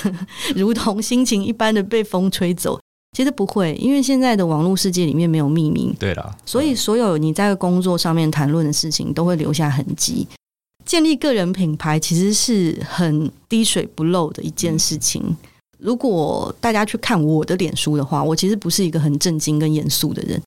[0.55, 2.79] 如同心情一般的被风吹走。
[3.15, 5.95] 其实不会，因为现在的网络世界里面没有匿名。
[5.97, 10.27] 对了，所以所有你在工作上面谈论的事情都会留下痕迹。
[10.85, 15.35] 建立个人品牌其实是很滴水不漏的一件事情。
[15.79, 20.39] 如果大家去看我的脸书的话，我其实不是一个很正经跟严肃的人。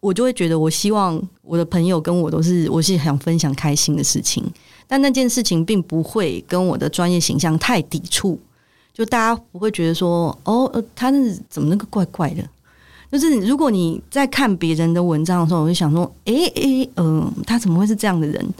[0.00, 4.42] 我就会觉得，我希望我的朋友跟我都是，我是想分享开心的事情，
[4.88, 8.38] 但那件事情并不会跟我的专业形象太抵触，
[8.94, 12.42] 就大家不会觉得说，哦，呃，他是怎么那个怪怪的？
[13.12, 18.54] 就是如果你在看别人的文章的时候，我就想说，诶诶，嗯、他怎么会是这样的人？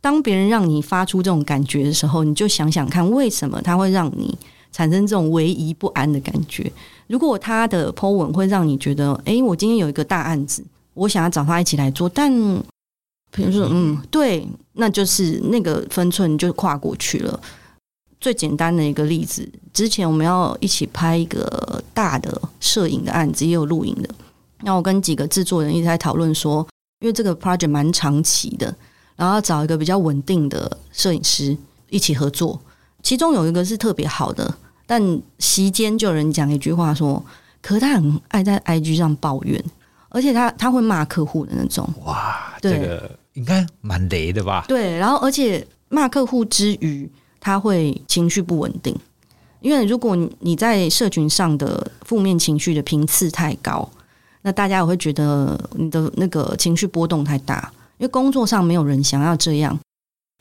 [0.00, 4.36] 当别人让你发出这种感觉的时候，你就想想看，为什么他会让你
[4.72, 6.72] 产生这种唯疑不安的感觉？
[7.12, 12.32] 如果他的 po 文会让你觉得，诶，我今天有一个大案子，我想要找他一起来做，但
[13.30, 17.38] 比如说，嗯，对，那就是那个分寸就跨过去了。
[18.18, 24.08] 最简单的一个例子，之前我们要一起拍一个大的摄影的案子，也有录影的。
[24.62, 26.66] 那我跟几个制作人一直在讨论说，
[27.00, 28.74] 因为这个 project 蛮长期的，
[29.16, 31.54] 然后要找一个比较稳定的摄影师
[31.90, 32.58] 一起合作。
[33.02, 34.54] 其中有一个是特别好的，
[34.92, 37.24] 但席间就有人讲一句话说，
[37.62, 39.64] 可他很爱在 IG 上抱怨，
[40.10, 41.88] 而且他他会骂客户的那种。
[42.04, 44.66] 哇，这个应该蛮雷的吧？
[44.68, 47.10] 对，然后而且骂客户之余。
[47.44, 48.94] 他会情绪不稳定，
[49.60, 53.90] 因为如果你在社群上的负面情绪的频次太高，
[54.42, 57.72] 那大家也会觉得你的那个情绪波动太大。
[57.98, 59.76] 因为工作上没有人想要这样，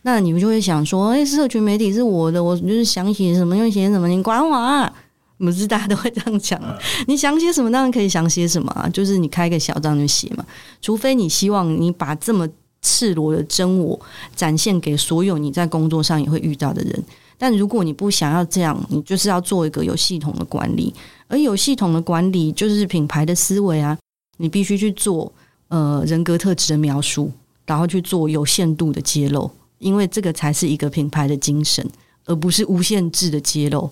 [0.04, 4.92] 那你们就会想说：“哎，社群媒体是我的，我就是想写什么就写什么，你管我啊？”
[5.38, 6.62] 不是大家都会这样讲，
[7.08, 10.46] 你想写什么当然可以想写什么啊，就是你开个小账就写嘛，
[10.82, 12.48] 除非你希望你把这么。
[12.84, 14.00] 赤裸的真我
[14.36, 17.04] 展现给所有你在工作上也会遇到的人，
[17.38, 20.92] 但如果你不想要这样，你就是要做一个有系统的管理，
[21.28, 23.96] 而有系统的管理就是品牌的思维啊，
[24.38, 25.32] 你必须去做
[25.68, 27.32] 呃人格特质的描述，
[27.68, 31.86] 然后去做有限度的揭露，因为这个才是一个品牌的精神，
[32.26, 33.90] 而不是无限制的揭露。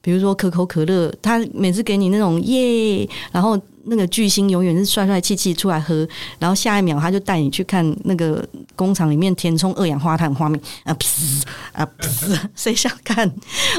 [0.00, 3.60] 比如说可口可乐，他每次给你那种耶，然后。
[3.86, 8.42] 那个巨星永远是帅帅气气出来喝，然后下一秒他就带你去看那个
[8.74, 11.42] 工厂里面填充二氧化碳画面啊噗
[11.72, 13.30] 啊噗， 谁想看？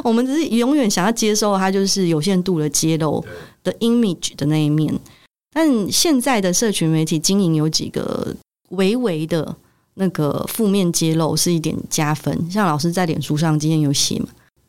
[0.04, 3.26] 我们只是永远想要接受它就是有限度的揭露
[3.64, 4.94] 的 image 的那一面。
[5.52, 8.32] 但现在的社群媒体经营有几个
[8.70, 9.58] 微微的
[9.96, 14.28] 那个负面揭露是一点加分，像老师在脸书上今天有写嘛。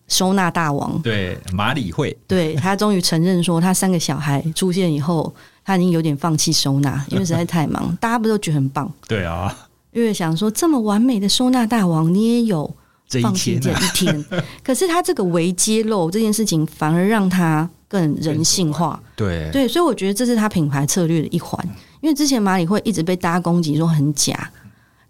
[0.08, 5.34] 收纳大王，对马里会，对他终于承认说，他三个小孩出现以后，
[5.64, 7.92] 他已经有点放弃收纳，因为实在太忙。
[8.00, 8.88] 大家不都觉得很棒？
[9.08, 9.52] 对啊，
[9.90, 12.72] 因为想说这么完美的收纳大王，你也有
[13.20, 19.02] 放弃这一天，一天啊、可是他这个微揭露这件事情，反而让他更人性化。
[19.16, 21.60] 对对，所以我觉得这是他品牌策略的一环。
[22.00, 24.48] 因为之前马里会一直被大家攻击说很假，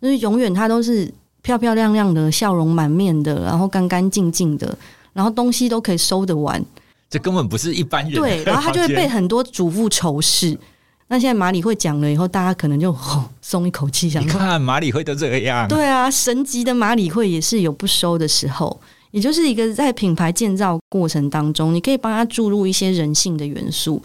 [0.00, 1.12] 就是永远他都是。
[1.42, 4.76] 漂漂亮亮的，笑容满面的，然后干干净净的，
[5.12, 6.60] 然后东西都可以收得完，
[7.08, 8.14] 这根本不是一般人。
[8.20, 10.58] 对，然后他就会被很多主妇仇视。
[11.06, 15.68] 那现在马里会讲了以后，大家可能就哦，松一口气，想说，你看马里会都这个样。
[15.68, 18.80] 对啊，神级的马里会也是有不收的时候，
[19.12, 24.02] 也就是一个在品牌建造过程当中，你可以帮他注入一些人性的元素，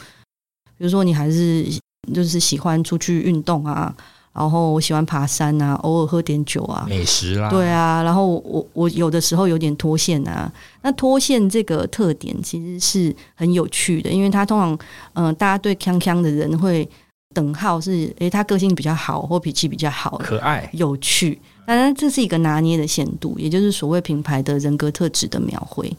[0.78, 1.66] 比如说你还是
[2.14, 3.92] 就是喜欢出去运动啊。
[4.34, 8.02] 然后我喜欢爬山啊，偶尔喝点酒啊，美食啦，对啊。
[8.02, 10.52] 然后我我有的时候有点脱线啊。
[10.82, 14.74] 那脱线这个特点其实是很有趣的，因为他通常
[15.14, 16.88] 嗯、呃，大家对康康的人会
[17.34, 21.40] 等号是，诶，他个性比较好或脾气比较好，可爱有趣。
[21.66, 25.92] 当然这是一个拿捏的限度，也就是所谓品牌的人格特质的描绘。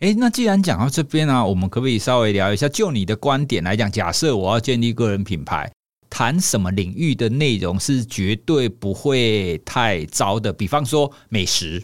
[0.00, 5.70] 诶，那既然讲到这边啊，我们可不可以稍微聊一下，就你的观点来讲，假设我要建立个人品牌。
[6.10, 11.82] 谈什么领域的内容是绝对不会太糟的，比方说美食，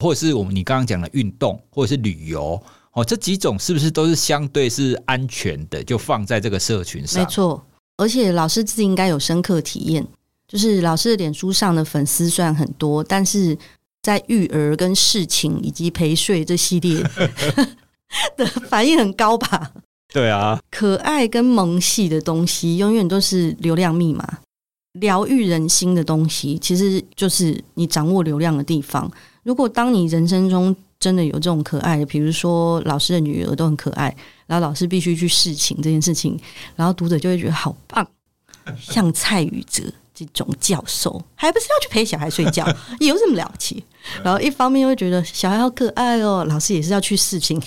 [0.00, 2.60] 或者是我们你刚刚讲的运动，或者是旅游，
[2.92, 5.82] 哦，这几种是不是都是相对是安全的？
[5.84, 7.64] 就放在这个社群上，没错。
[7.96, 10.04] 而且老师自己应该有深刻体验，
[10.48, 13.56] 就是老师的脸书上的粉丝虽然很多，但是
[14.02, 17.00] 在育儿跟事情以及陪睡这系列
[18.36, 19.72] 的 反应很高吧。
[20.12, 24.40] 对啊，可爱跟萌系的东西永远都是流量密码，
[24.92, 29.10] 疗愈人心的东西其实就是你掌握流量的地方。
[29.42, 34.14] 如果当你人生中真的有这种可爱的，比如说老师的女儿都很可爱，
[34.46, 36.38] 然后老师必须去侍寝这件事情，
[36.76, 38.06] 然后读者就会觉得好棒，
[38.78, 39.82] 像蔡宇哲。
[40.14, 42.66] 这种教授还不是要去陪小孩睡觉，
[43.00, 43.82] 有什么了不起？
[44.22, 47.60] 然后一方面又会觉得小孩好可爱哦，老师也是要去侍寝，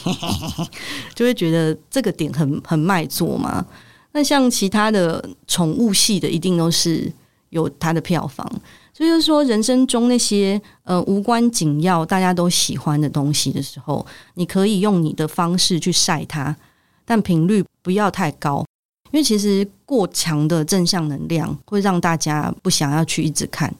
[1.15, 3.65] 就会觉得这个点很很卖座嘛。
[4.11, 7.11] 那像其他的宠物系的，一定都是
[7.49, 8.49] 有它的票房。
[8.93, 14.05] 所以就是说，人生中那些呃无关紧要、大家都喜欢的东西的时候，
[14.35, 16.55] 你可以用你的方式去晒它，
[17.03, 18.65] 但频率不要太高。
[19.15, 23.73] 因为其实过强的正向能量会让大家不想要去一直看。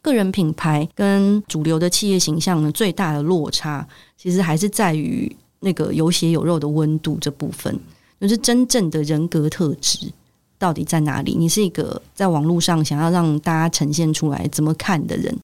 [0.00, 3.84] 个人品牌跟主流的企业形象呢，最大的落差
[4.16, 7.76] 其实还是在于那个有血有肉的温度这部分，
[8.20, 10.12] 就是真正的人格特质
[10.56, 11.34] 到底在哪里？
[11.34, 15.36] 你是一个在网络上想要让大家呈现出来怎么看的人？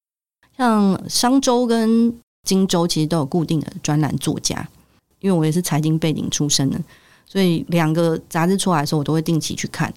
[0.57, 4.69] 像商周跟今周其实都有固定的专栏作家，
[5.19, 6.81] 因为我也是财经背景出身的。
[7.33, 9.91] 所以两个杂志出来的时候，我都会定期去看。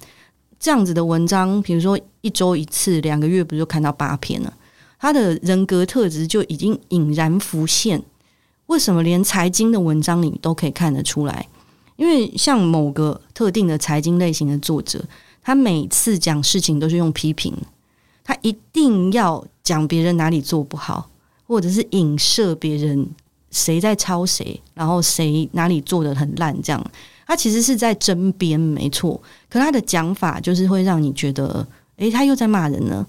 [0.58, 4.54] 这样子的文章，比如说一周一次，两个月不就看到八篇了？
[4.98, 8.02] 他的人格特质就已经隐然浮现。
[8.68, 11.46] 为什么连财经的文章里都可以看得出来？
[11.98, 15.04] 因为像某个特定的财经类型的作者，
[15.44, 17.54] 他每次讲事情都是用批评，
[18.24, 21.10] 他一定要讲别人哪里做不好，
[21.46, 23.06] 或者是影射别人
[23.52, 26.82] 谁在抄谁，然后谁哪里做得很烂，这样。
[27.26, 29.20] 他其实是在争辩，没错。
[29.50, 31.66] 可他的讲法就是会让你觉得，
[31.98, 33.06] 诶，他又在骂人呢。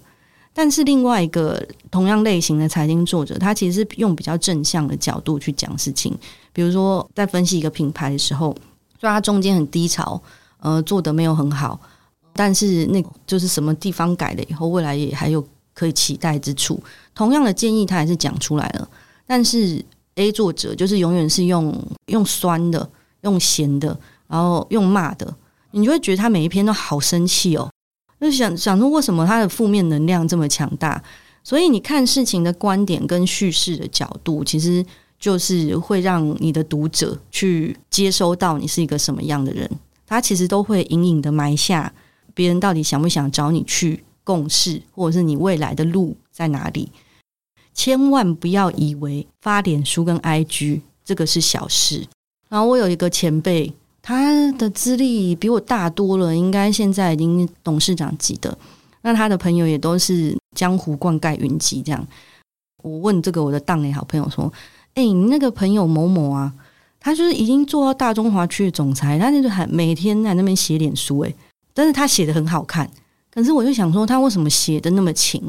[0.53, 6.17] 但是另外一个同样类型的财经作者，他其实是用比较正向的角度去讲事情。
[6.51, 8.51] 比如说，在分析一个品牌的时候，
[8.99, 10.19] 虽然他中间很低潮，
[10.59, 11.79] 呃，做得没有很好，
[12.33, 16.81] 但是那就是什么地方改了以后，未来也还有可以期待之处。
[17.13, 18.89] 同样的建议，他还是讲出来了。
[19.27, 21.71] 但是 A 作者就是永远是用
[22.07, 22.89] 用酸的。
[23.21, 25.35] 用闲的，然后用骂的，
[25.71, 27.69] 你就会觉得他每一篇都好生气哦。
[28.19, 31.01] 就想想说，为什么他的负面能量这么强大？
[31.43, 34.85] 所以你看事情的观点跟叙事的角度，其实
[35.19, 39.69] 就是会让你的读者去接收到你是一个什么样的人。
[40.05, 41.93] 他其实都会隐隐的埋下
[42.33, 46.91] 别人到底想不想找你去共事，或者是你未来的路在哪里。
[47.73, 52.07] 千万不要以为发脸书跟 IG 这个是小事。
[52.49, 58.57] 然后我有一个前辈，他的资历比我大多了，应该现在已经董事长级的。
[59.01, 62.07] 那他的朋友也都是江湖灌溉云集这样。
[62.83, 64.51] 我问这个我的档内好朋友说
[64.95, 66.53] ：“哎，你那个朋友某某啊，
[66.99, 71.35] 他就是已经做到大中华区总裁，他那就还每天在那边写脸书，诶，
[71.73, 72.89] 但是他写的很好看。
[73.29, 75.41] 可是我就想说，他为什么写的那么勤？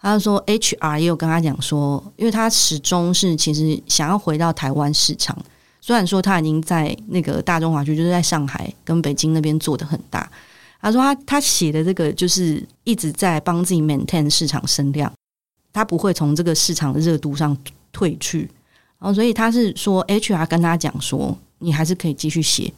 [0.00, 5.36] 他说 HR 也有跟他讲说，因为他始终是其实想要回到台湾市场。”
[5.84, 10.30] 虽然说他已经在那个大中华区，就是在上海跟北京那边做得很大。
[10.80, 15.12] 他说他他写的这个就是一直在帮自己 maintain 市场声量，
[15.72, 17.56] 他不会从这个市场的热度上
[17.92, 18.48] 退去。
[18.98, 22.72] 然后所以他是说 HR 跟他讲说，你还是可以继续写，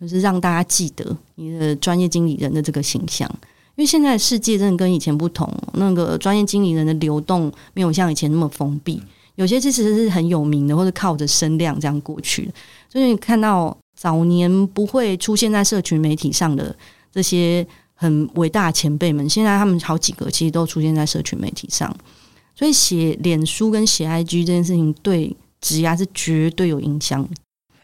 [0.00, 3.28] 就是让大家记得你的专业经理人的这个形象。
[3.74, 9.02] 因为现在世界真的跟以前不同，那个专业经理人的流动没有像以前那么封闭。
[9.36, 12.52] 有些其实是很有名的，或者靠着声量这样过去的。
[12.90, 16.76] 所以你看到早年不会出现在社群媒体上的
[17.12, 21.94] 这些很伟大的前辈们，现在他们好几个其实都出现在社群媒体上。
[22.54, 27.22] 所以写脸书跟写 IG 这件事情，对职涯是绝对有影响。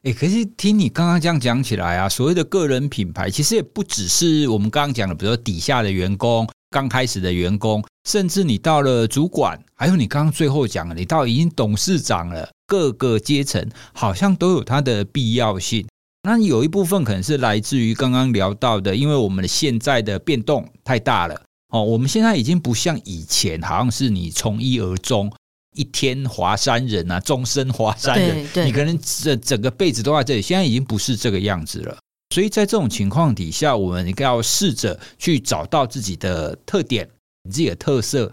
[0.02, 6.48] 哎、欸，可是听你刚刚这样讲起来啊，所谓的个人品牌，其实也不只是我们刚刚讲的，比如说底下的员工。
[6.72, 15.86] 刚开始的员工，甚至你到了主管，还有你刚刚最后讲的，你到已经董事长了，各个阶层好像都有它的必要性。
[16.24, 25.32] 那有一部分可能是来自于刚刚聊到的，因为我们的现在的变动太大了哦，我们现在已经不像以前，好像是你从一而终，
[25.74, 31.96] 一天华山人啊，终身华山人，你可能这整个辈子都在这里，现在已经不是这个样子了。
[32.34, 37.08] 所以在这种情况底下，我们应该要试着去找到自己的特点、
[37.50, 38.30] 自己的特色，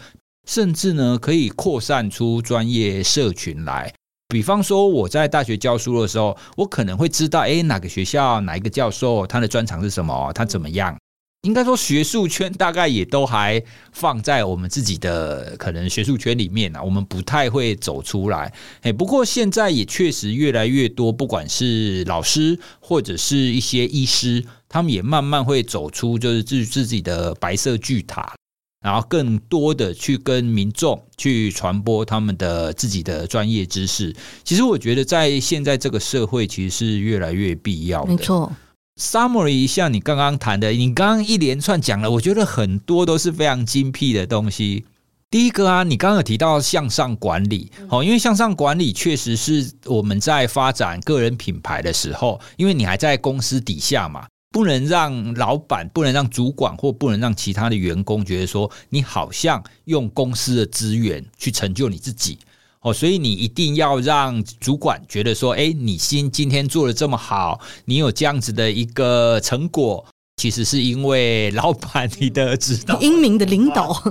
[0.48, 3.94] 甚至呢，可以扩散出专业社群来。
[4.30, 10.96] 比方说，我在大学教书的时候，我可能会知道，诶，哪个学校哪一个教授他的专长是什么，他怎么样。
[11.44, 18.54] 应该说，学术圈大概也都还放在我们自己的可能学术圈里面啊，我们不太会走出来。
[18.82, 28.36] 哎，不过现在也确实越来越多，不管是老师或者是一些医师，他们也慢慢会走出就是自自己的白色巨塔，
[28.82, 34.16] 然后更多的去跟民众去传播他们的自己的专业知识。
[34.44, 38.12] 其实我觉得在现在这个社会，其实是越来越必要的。
[38.12, 38.52] 没错。
[39.00, 44.86] Summary 一下你刚刚谈的，你刚刚一连串讲了，我觉得很多都是非常精辟的东西。
[45.32, 62.38] 第一个啊，你刚刚有提到向上管理，好，因为向上管理确实是我们在发展个人品牌的时候，因为你还在公司底下嘛，不能让老板、不能让主管或不能让其他的员工觉得说你好像用公司的资源去成就你自己。
[62.82, 70.06] 哦，所以你一定要让主管觉得说，哎，你今今天做的这么好，你有这样子的一个成果，
[70.38, 74.02] 其实是因为老板你的指导，英明的领导。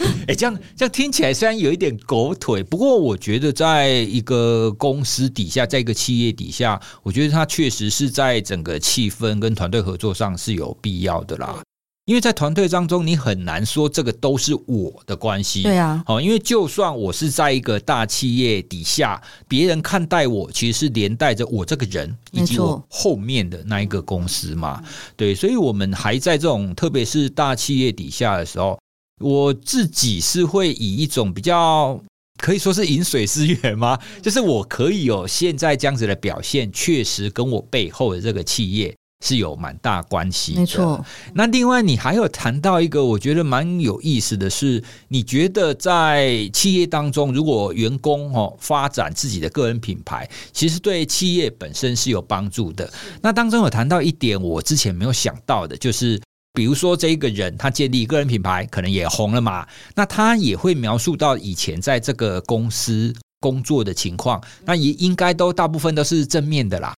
[0.28, 11.62] 哎，这样这样听起来虽然有一点狗腿，不过我觉得在一个公司底下，在一个企业底下，我觉得它确实是在整个气氛跟团队合作上是有必要的啦。
[12.06, 15.62] 因为在团队当中，你很难说这个都是我的关系。
[15.62, 24.82] 对啊，好，因为就算我是在一个大企业底下，别人看待我，其实是连带着我这个人以及我后面的那一个公司嘛。
[25.14, 28.76] 对，所以我们还在这种，特别是大企业底下的时候，
[29.20, 32.02] 我自己是会以一种比较
[32.38, 33.98] 可以说是饮水思源吗？
[34.20, 38.94] 就是我可以有现在这样子的表现，确实跟我背后的这个企业。
[39.22, 41.04] 是有蛮大关系，没错。
[41.34, 52.90] 那另外，你还有谈到一个，我觉得蛮有意思的是，你觉得在企业当中，如果员工哦发展自己的个人品牌，其实对企业本身是有帮助的。
[53.20, 56.18] 那当中有谈到一点，我之前没有想到的，就是
[56.52, 66.92] 比如说这一个人他建立个人品牌，可能也红了嘛，那他也会描述到以前在这个公司工作的情况，那也应该都大部分都是正面的啦。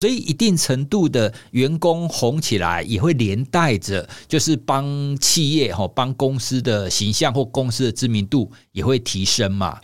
[0.00, 9.80] 所以，一定程度的员工红起来，也会连带着，就是帮企业哈、帮公司的形象或公司的知名度也会提升嘛。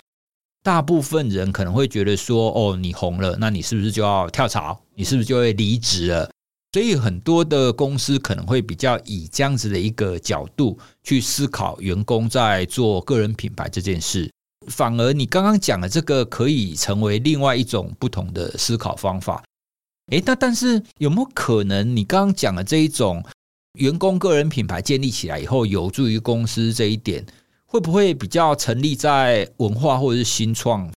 [0.63, 4.81] 大部分人可能会觉得说，哦，你红了，那你是不是就要跳槽？
[4.95, 6.31] 你是不是就会离职了？
[6.75, 14.29] 所以，很多的公司可能会比较以这样子的一个角度去思考员工在做个人品牌这件事。
[14.67, 19.41] 反而，你刚刚讲的这个，可以成为另外一种不同的思考方法。
[20.11, 23.23] 诶，那但是有没有可能，你刚刚讲的这一种
[23.79, 27.25] 员工个人品牌建立起来以后，有助于公司这一点，
[27.67, 30.91] 会不会比较成立在文化或者是新创？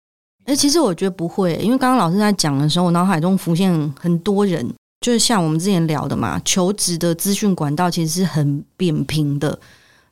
[0.46, 4.74] 诶，其实我觉得不会，因为刚刚老师在讲的时候，我脑海中浮现很多人，
[5.06, 9.52] 就是像我们之前聊的嘛，求职的资讯管道其实是很扁平的，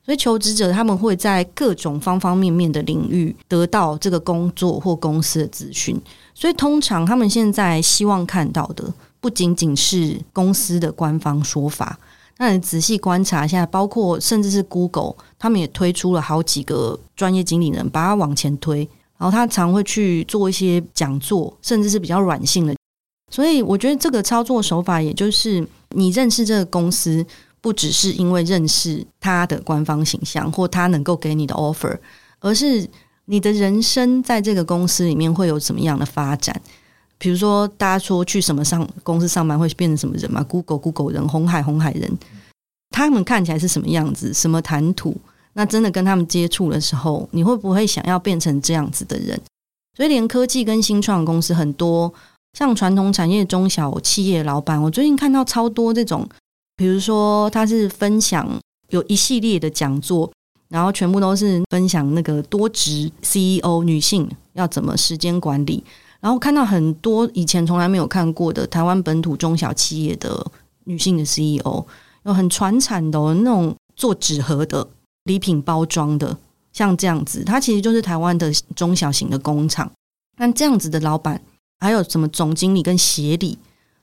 [0.06, 6.00] 所以求职者他们会在各种方方面面的领域得到这个工作或公司的资讯。
[6.36, 11.98] 所以，通常他们现在希望看到的不仅仅是公司的官方说法。
[12.38, 18.88] 那你仔细观察一下，包括甚至是 Google，他们也推出了好几个专业经理人，把它往前推。
[19.18, 22.76] 然后他常会去做一些讲座，甚至是比较软性的。
[23.34, 27.26] 所以，我觉得这个操作手法，也就是你认识这个公司，
[27.62, 31.98] 不只是因为认识他的官方形象或他能够给你的 offer，
[32.40, 32.88] 而是。
[33.26, 36.62] 你的人生在这个公司里面会有什么样的发展？
[37.18, 42.12] 比如说，大家说去什么上公司上班会变成什么人嘛？Google Google 人，红海红海人，
[42.90, 44.34] 他们看起来是什么样子？
[44.34, 45.16] 什么谈吐？
[45.54, 49.40] 那真的跟他们接触的时候，你会不会想要变成这样子的人？
[49.96, 52.14] 所以，连科技跟新创公司很多，
[52.58, 56.28] 像传统产业中小企业老板，我最近看到超多这种，
[56.76, 58.48] 比如说他是分享
[58.90, 60.32] 有一系列的讲座。
[60.70, 65.84] 然后全部都是分享那个多职 CEO 女性要怎么时间管理，
[66.20, 70.44] 然后看到很多以前从来没有看过的台湾本土中小企业的
[70.86, 71.86] 女性的 CEO，
[72.24, 74.88] 有很传产的那种做纸盒的
[75.26, 76.36] 礼品包装的，
[76.72, 79.92] 像这样子，它其实就是台湾的中小型的工厂。
[80.38, 81.40] 那这样子的老板，
[81.84, 83.58] 还有什么总经理跟协理，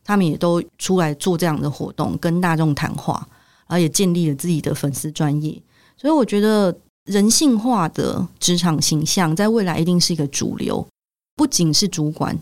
[0.05, 3.27] 他们也都出来做这样的活动，跟大众谈话，
[3.67, 5.59] 然后也建立了自己的粉丝专业。
[5.97, 6.77] 所以我觉得
[7.07, 10.87] 人性化的职场形象在未来一定是一个主流，
[11.35, 12.39] 不仅是主管，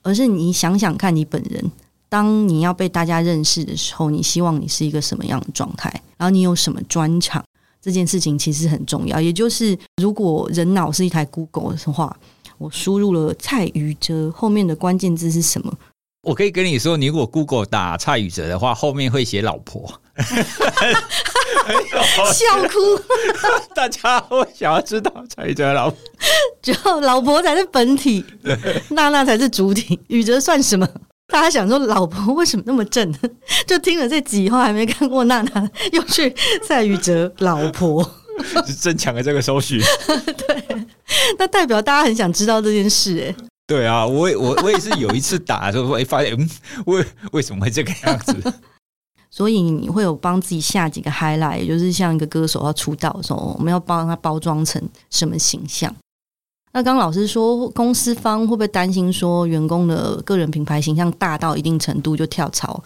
[0.00, 1.70] 而是你想想看你本人，
[2.08, 5.90] 当你要被大家认识的时候，你希望你是一个什么样的状态？
[6.16, 7.44] 然后你有什么专长？
[7.82, 9.20] 这件事情其实很重要。
[9.20, 12.14] 也就是如果人脑是一台 Google 的话，
[12.58, 15.72] 我输入了蔡宇哲，后面的关键字是什么？
[16.22, 20.00] 我可以跟你说，你如果 Google 打蔡宇哲的话，后面会写老婆。
[22.32, 22.78] 笑哭，
[23.74, 25.98] 大家会想要知道蔡宇哲老婆，
[26.60, 28.24] 就老婆才是本体，
[28.90, 30.88] 娜娜才是主体，宇哲算什么？
[31.32, 33.14] 大家想说老婆为什么那么正？
[33.66, 36.34] 就听了这几话，还没看过娜娜，又去
[36.66, 38.02] 蔡宇哲老婆，
[38.78, 39.80] 增强了这个搜寻。
[40.46, 40.86] 对，
[41.38, 43.34] 那代表大家很想知道这件事，哎。
[43.66, 46.50] 对啊，我也我我也是有一次打的时候，哎，发现嗯，
[46.86, 48.34] 为为什么会这个样子？
[49.30, 55.94] 所以你会有帮自己下几个 highlight，也就是像一个歌手要出道的时候，我们要帮他包装成什么形象？
[56.72, 62.82] 那刚刚老师说，公司方会不会担心说员工的个人品牌形象大到一定程度就跳槽？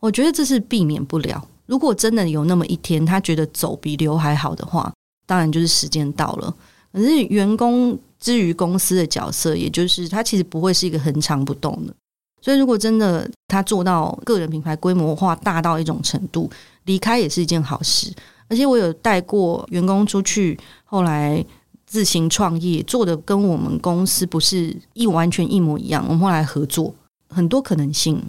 [0.00, 1.46] 我觉得这是避免不了。
[1.68, 4.90] 如果真的有那么一天，他觉得走比留还好的话，
[5.26, 6.52] 当然就是时间到了。
[6.90, 11.94] 可是员工之于公司的角色，也就是他其实不会是一个恒常不动的。
[12.40, 16.50] 所以，如果真的他做到个人品牌规模化大到一种程度，
[16.84, 18.10] 离开也是一件好事。
[18.48, 21.44] 而且，我有带过员工出去，后来
[21.86, 26.02] 自行创业，做的跟我们公司不是一完全一模一样。
[26.08, 26.94] 我们后来合作，
[27.28, 28.22] 很多可能性。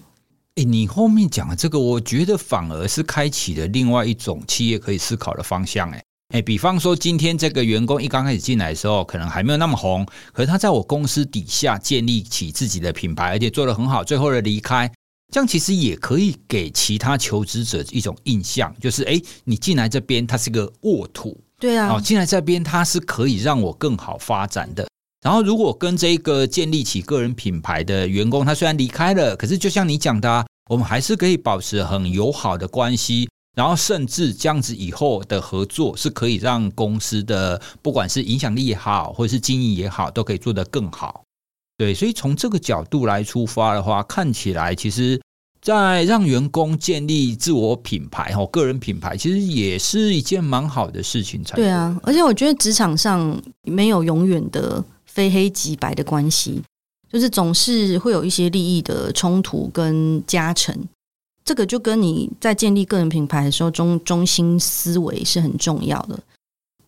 [0.60, 5.89] 哎，你后面讲的这个，我觉得反而是开启了另外一种企业可以思考的方向。
[5.91, 6.03] 哎，
[6.34, 14.91] 哎，比方说今天这个员工一刚开始进来的时候，可能还没有那么红，可是他在我公司底下建立起自己的品牌，而且做得很好，最后的离开，
[15.32, 24.86] 这样其实也可以给其他求职者一种印象，就是哎，你进来这边，他是个沃土，对啊，哦，进来这边他是可以让我更好发展的。
[25.22, 33.28] 然后，如果跟这个建立起个人品牌的员工，他虽然离开了，可是就像你讲的啊，我们还是可以保持很友好的关系。
[33.57, 41.24] 然后，甚至这样子以后的合作是可以让公司的不管是影响力也好，或者是经营也好，都可以做得更好。
[41.76, 45.20] 对，所以从这个角度来出发的话，看起来其实，
[45.61, 51.65] 在让员工建立自我品牌和个人品牌，其实也是一件蛮好的事情才对。
[51.65, 54.82] 对啊，而且我觉得职场上没有永远的。
[55.11, 56.61] 非黑即白的关系，
[57.12, 60.76] 就是总是会有一些利益的冲突跟加成。
[61.43, 66.20] 这个就跟你在建立个人品牌的时候，中中心思维是很重要的。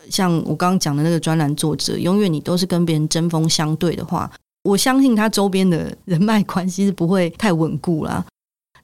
[0.09, 4.32] 像我刚刚讲的那个专栏作者，永远你都是跟别人针锋相对的话，
[4.63, 8.24] 我相信他周边的人脉关系是不会太稳固啦。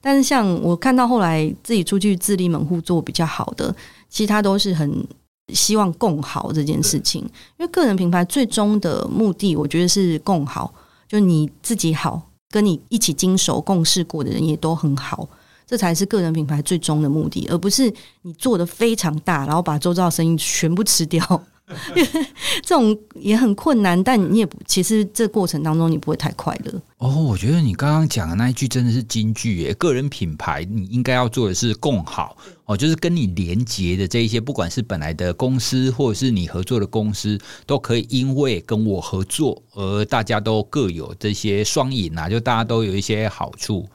[0.00, 3.74] 但是像我看到后来自己出去自立门户做比较好的，
[4.08, 5.06] 其实他都是很。
[5.54, 7.22] 希望共好这件事情，
[7.56, 10.70] 因为个人品牌最终的目的，我觉得是共好，
[11.08, 15.28] 就你自己好，跟你一起经手共事过的人也都很好，
[15.66, 17.92] 这才是个人品牌最终的目的，而不是
[18.22, 21.42] 你做的非常大，然后把周遭的生意全部吃掉。
[21.94, 22.08] 因为
[22.62, 26.82] 这种也很困难，但你也不，其实这过程当中你不会太快乐。
[26.98, 29.74] 哦，我觉得你刚刚讲的那一句真的是金句耶！
[29.74, 43.88] 个人品牌你应该要做的是共好哦，就是跟你连接的这一些，不管是本来的公司或者是你合作的公司，都可以因为跟我合作而大家都各有这些双赢啊，就大家都有一些好处。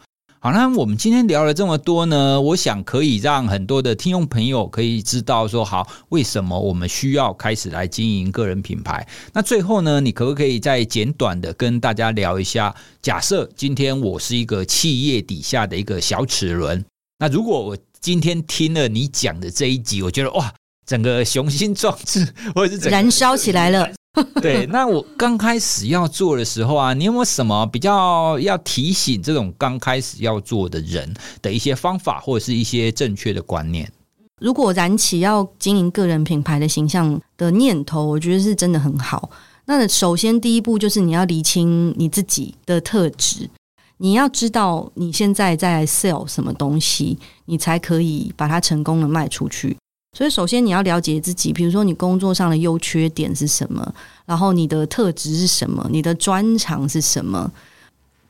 [0.43, 9.07] 好，那我们今天聊了这么多呢，我想可以让很多的听众朋友可以知道说，好，为什么我们需要开始来经营个人品牌？
[9.31, 12.75] 那最后呢，你可不可以再简短的跟大家聊一下？
[13.01, 16.83] 假设今天我是一个企业底下的一个小齿轮，
[17.19, 20.53] 那如果我今天听了你讲的这一集，我觉得哇，
[20.85, 23.89] 整个雄心壮志，或者是燃烧起来了。
[24.41, 31.11] 对，那我刚开始要做的时候啊，你有没有什么比较要提醒这种刚开始要做的人
[31.41, 33.91] 的一些方法，或者是一些正确的观念？
[34.39, 39.31] 如果燃起要经营个人品牌的形象的念头，我觉得是真的很好。
[39.65, 43.49] 那首先第一步就是你要厘清你自己的特质，
[43.97, 49.75] 你要知道你现在在 sell 什么东西，你才可以把它成功的卖出去。
[50.13, 53.93] 所以，首先你要了解自己，比如说你工作上的优缺点是什么，
[54.27, 57.51] 然后你的特质是什么，你的专长是什么，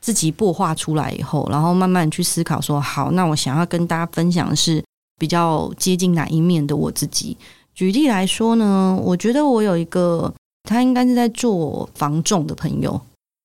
[0.00, 4.82] 自己擘画出来以后，然后慢慢去思考说，好，那我想要跟大家分享的是
[5.18, 7.36] 比较接近哪一面的我自己。
[7.74, 10.32] 举例来说呢，我觉得我有一个，
[10.62, 12.98] 他应该是在做房仲的朋友，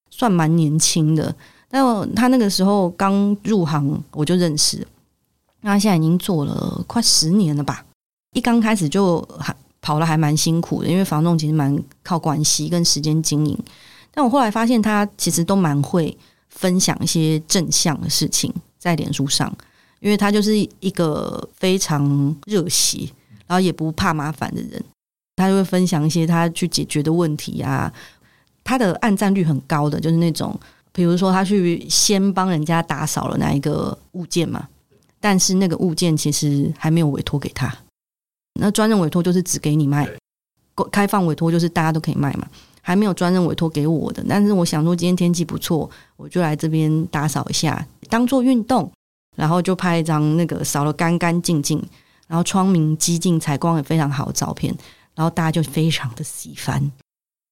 [0.10, 1.36] 算蛮年轻的，
[1.70, 4.88] 但他那个时候刚入行我就认识，
[5.60, 7.84] 那他现在已经做了快十年了吧。
[8.34, 13.58] 一刚开始就还跑了还蛮辛苦的，因为房仲其实蛮靠关系跟时间经营。
[14.12, 16.16] 但我后来发现他其实都蛮会
[16.50, 19.52] 分享一些正向的事情在脸书上，
[20.00, 23.10] 因为他就是一个非常热血，
[23.48, 24.84] 然后也不怕麻烦的人。
[25.36, 27.92] 他就会分享一些他去解决的问题啊，
[28.64, 30.60] 他的按赞率很高的，就是那种
[30.92, 34.68] 比如说他去先帮人家打扫了哪一个物件嘛，
[35.20, 37.74] 但是那个物件其实还没有委托给他。
[38.54, 40.10] 那专任委托就是只给你卖，
[40.92, 42.48] 开放委托就是大家都可以卖嘛。
[42.82, 48.92] 还没有专任委托给我的，但是我想说今天天气不错，我就来这边打扫一下，当做运动，
[49.36, 51.78] 然后就拍一张那个扫了干干净净，
[52.28, 54.74] 然后窗明几净、采光也非常好的照片，
[55.14, 56.92] 然后大家就非常的喜欢。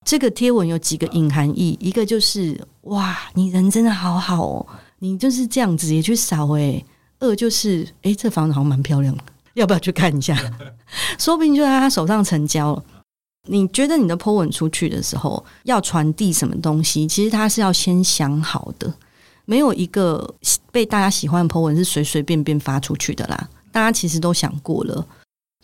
[0.06, 4.66] 这个贴文有几个隐含义，一个就是哇，你人真的好好哦，
[5.00, 6.84] 你就是这样子也去扫诶。
[7.20, 9.24] 二就是诶，这房子好像蛮漂亮的。
[9.58, 10.38] 要不要去看一下？
[11.18, 12.84] 说不定就在他手上成交了。
[13.50, 17.08] 你觉得你的 po 文出去的时候要传递什么东西？
[17.08, 18.94] 其实他是要先想好的。
[19.46, 20.36] 没有一个
[20.72, 23.50] 被大家喜欢的 po 文是随随便便发出去的啦。
[23.72, 25.06] 大家其实都想过了。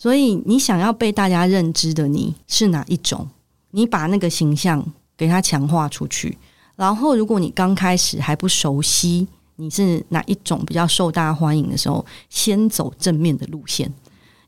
[0.02, 3.28] 所以你想要被大家认知的你是哪一种？
[3.70, 4.84] 你把那个形象
[5.16, 6.36] 给他强化出去。
[6.74, 9.28] 然后，如果你刚开始还不熟悉。
[9.56, 13.92] 你是哪一种比较受大家欢迎的时候，先走正面的路线，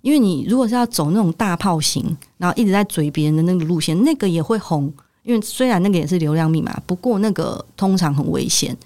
[0.02, 4.92] 因为你如果是要走那种大炮型，然后一直在嘴别人的那个路线，那个也会红。
[5.22, 8.76] 因为虽然那个也是流量密码，不过那个通常很危险，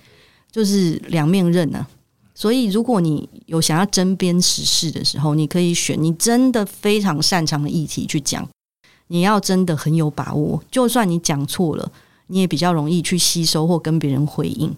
[0.50, 1.86] 就是两面刃啊。
[2.34, 8.48] 所以，如果你有想要针砭时事的时候，你可以选你真的非常擅长的议题去讲。
[9.08, 11.92] 你要真的很有把握，就算你讲错了，
[12.28, 14.74] 你也比较容易去吸收或跟别人回应。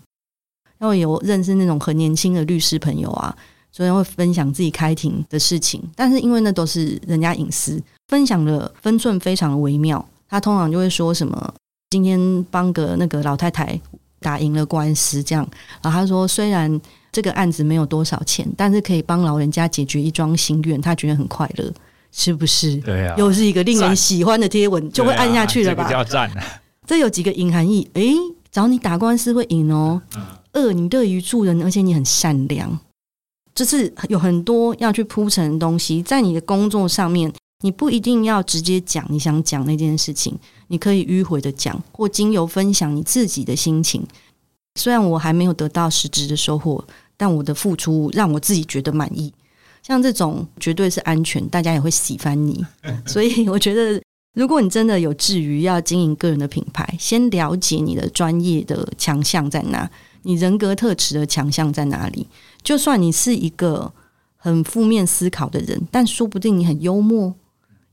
[0.83, 3.33] 然后有认识那种很年轻的律师朋友啊，
[3.71, 10.05] 所以会分享自己开庭的事情，但是因为那都是人家隐私，分享的分寸非常的微妙。
[10.29, 11.55] 他通常就会说什么
[11.91, 13.81] ：“今天帮个那个老太太
[14.19, 15.49] 打赢了官司，这样。”
[15.81, 16.81] 然后他说：“虽然。”
[17.13, 21.71] 这个案子没有多少钱，但是可以帮老人家解决一桩心愿，他觉得很快乐，
[22.11, 22.75] 是不是？
[22.79, 25.85] 对啊，又是一个令人喜欢的贴文，就会按下去了吧？
[25.85, 26.43] 啊、这个叫赞、啊。
[26.87, 28.15] 这有几个隐含义，诶，
[28.51, 30.01] 找你打官司会赢哦。
[30.53, 32.79] 二，你乐于助人，而且你很善良，
[33.55, 37.33] 就是有很多要去铺陈的东西，在你的工作上面，
[37.63, 40.39] 你不一定要直接讲你想讲那件事情，
[40.69, 44.07] 你可以迂回的讲，或经由分享你自己的心情。
[44.79, 46.85] 虽然我还没有得到实质的收获。
[47.15, 49.33] 但我的付出让我自己觉得满意，
[49.81, 52.67] 像这种绝对是安全，大家也会喜欢你。
[53.07, 54.03] 所以我觉得，
[54.35, 59.89] 如果你真的有志于要经营个人的品牌，先了解你的专业的强项在哪，
[60.23, 62.27] 你人格特质的强项在哪里。
[62.63, 63.93] 就算你是一个
[64.37, 67.35] 很负面思考的人，但说不定你很幽默，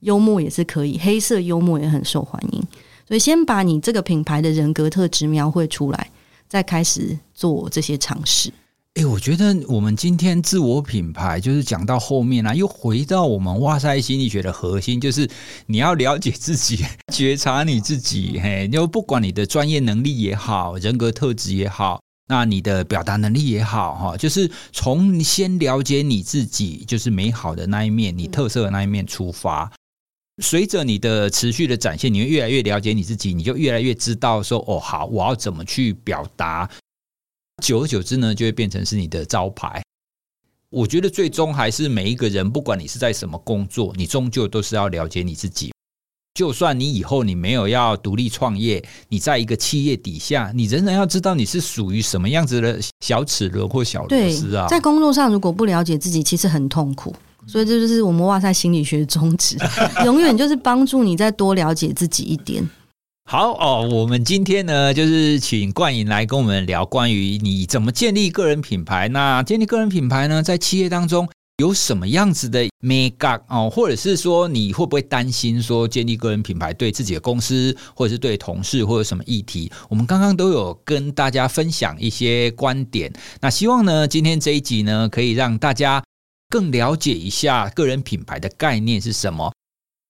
[0.01, 2.63] 幽默也是可以，黑色幽默也很受欢迎。
[3.07, 6.11] 所以先把你这个品牌的人格特质描绘出来，
[6.47, 8.51] 再开始做这些尝试。
[8.95, 15.29] 哎，我觉得我们今天自我品牌就是讲到后面啊，又回到我们哇塞心理学的核心，就是
[15.67, 18.39] 你要了解自己， 觉察你自己。
[18.39, 22.01] 嘿，就不管你的专业能力也好，人格特质也好，
[22.31, 29.71] 那你的表达能力也好，哈，就是从先了解你自己，就是美好的那一面，你特色的那一面出发。
[30.43, 36.69] 随着你的持续的展现，你会越来越了解你自己，你就越来越知道说，哦，好，我要怎么去表达。
[37.63, 39.81] 久而久之呢，就会变成是你的招牌。
[40.69, 45.73] 我觉得最终还是每一个人，不管你是在什么工作，你终究都是要了解你自己。
[46.33, 54.67] 就算你以后你没有要独立创业，你在一个企业底下，你仍然要知道你是属于什么样子的小齿轮或小螺丝啊。
[54.67, 57.13] 在工作上，如果不了解自己，其实很痛苦。
[57.47, 59.57] 所以这就是我们哇塞心理学的宗旨，
[60.05, 62.69] 永远就是帮助你再多了解自己一点。
[63.29, 69.07] 好哦，我们今天呢，就是请冠颖来跟我们聊关于你怎么建立个人品牌。
[69.09, 71.27] 那建立个人品牌呢，在企业当中
[71.59, 79.69] 有什么样子的眉角哦，或者是说你会不会担心说建立个人品牌对自己的公司，或者是对同事，或者什么议题？
[79.89, 83.11] 我们刚刚都有跟大家分享一些观点。
[83.41, 86.01] 那希望呢，今天这一集呢，可以让大家
[86.47, 89.51] 更了解一下个人品牌的概念是什么。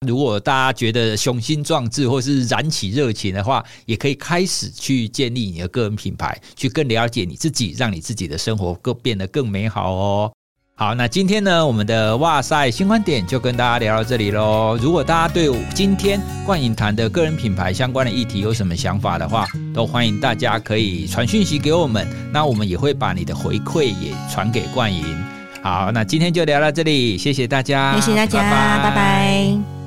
[0.06, 10.32] 如果大家觉得雄心壮志或是燃起热情的话，也可以开始去建立你的个人品牌，去更了解你自己，让你自己的生活更变得更美好哦。
[10.80, 14.80] 好，那今天呢，我们的哇塞新观点就跟大家聊到这里喽。
[14.82, 25.04] 如果大家对今天冠影谈的个人品牌相关的议题有什么想法的话，都欢迎大家可以传讯息给我们，那我们也会把你的回馈也传给冠莹。
[25.62, 28.90] 好，那今天就聊到这里，谢谢大家，谢谢大家，拜拜。
[28.90, 29.79] 拜拜。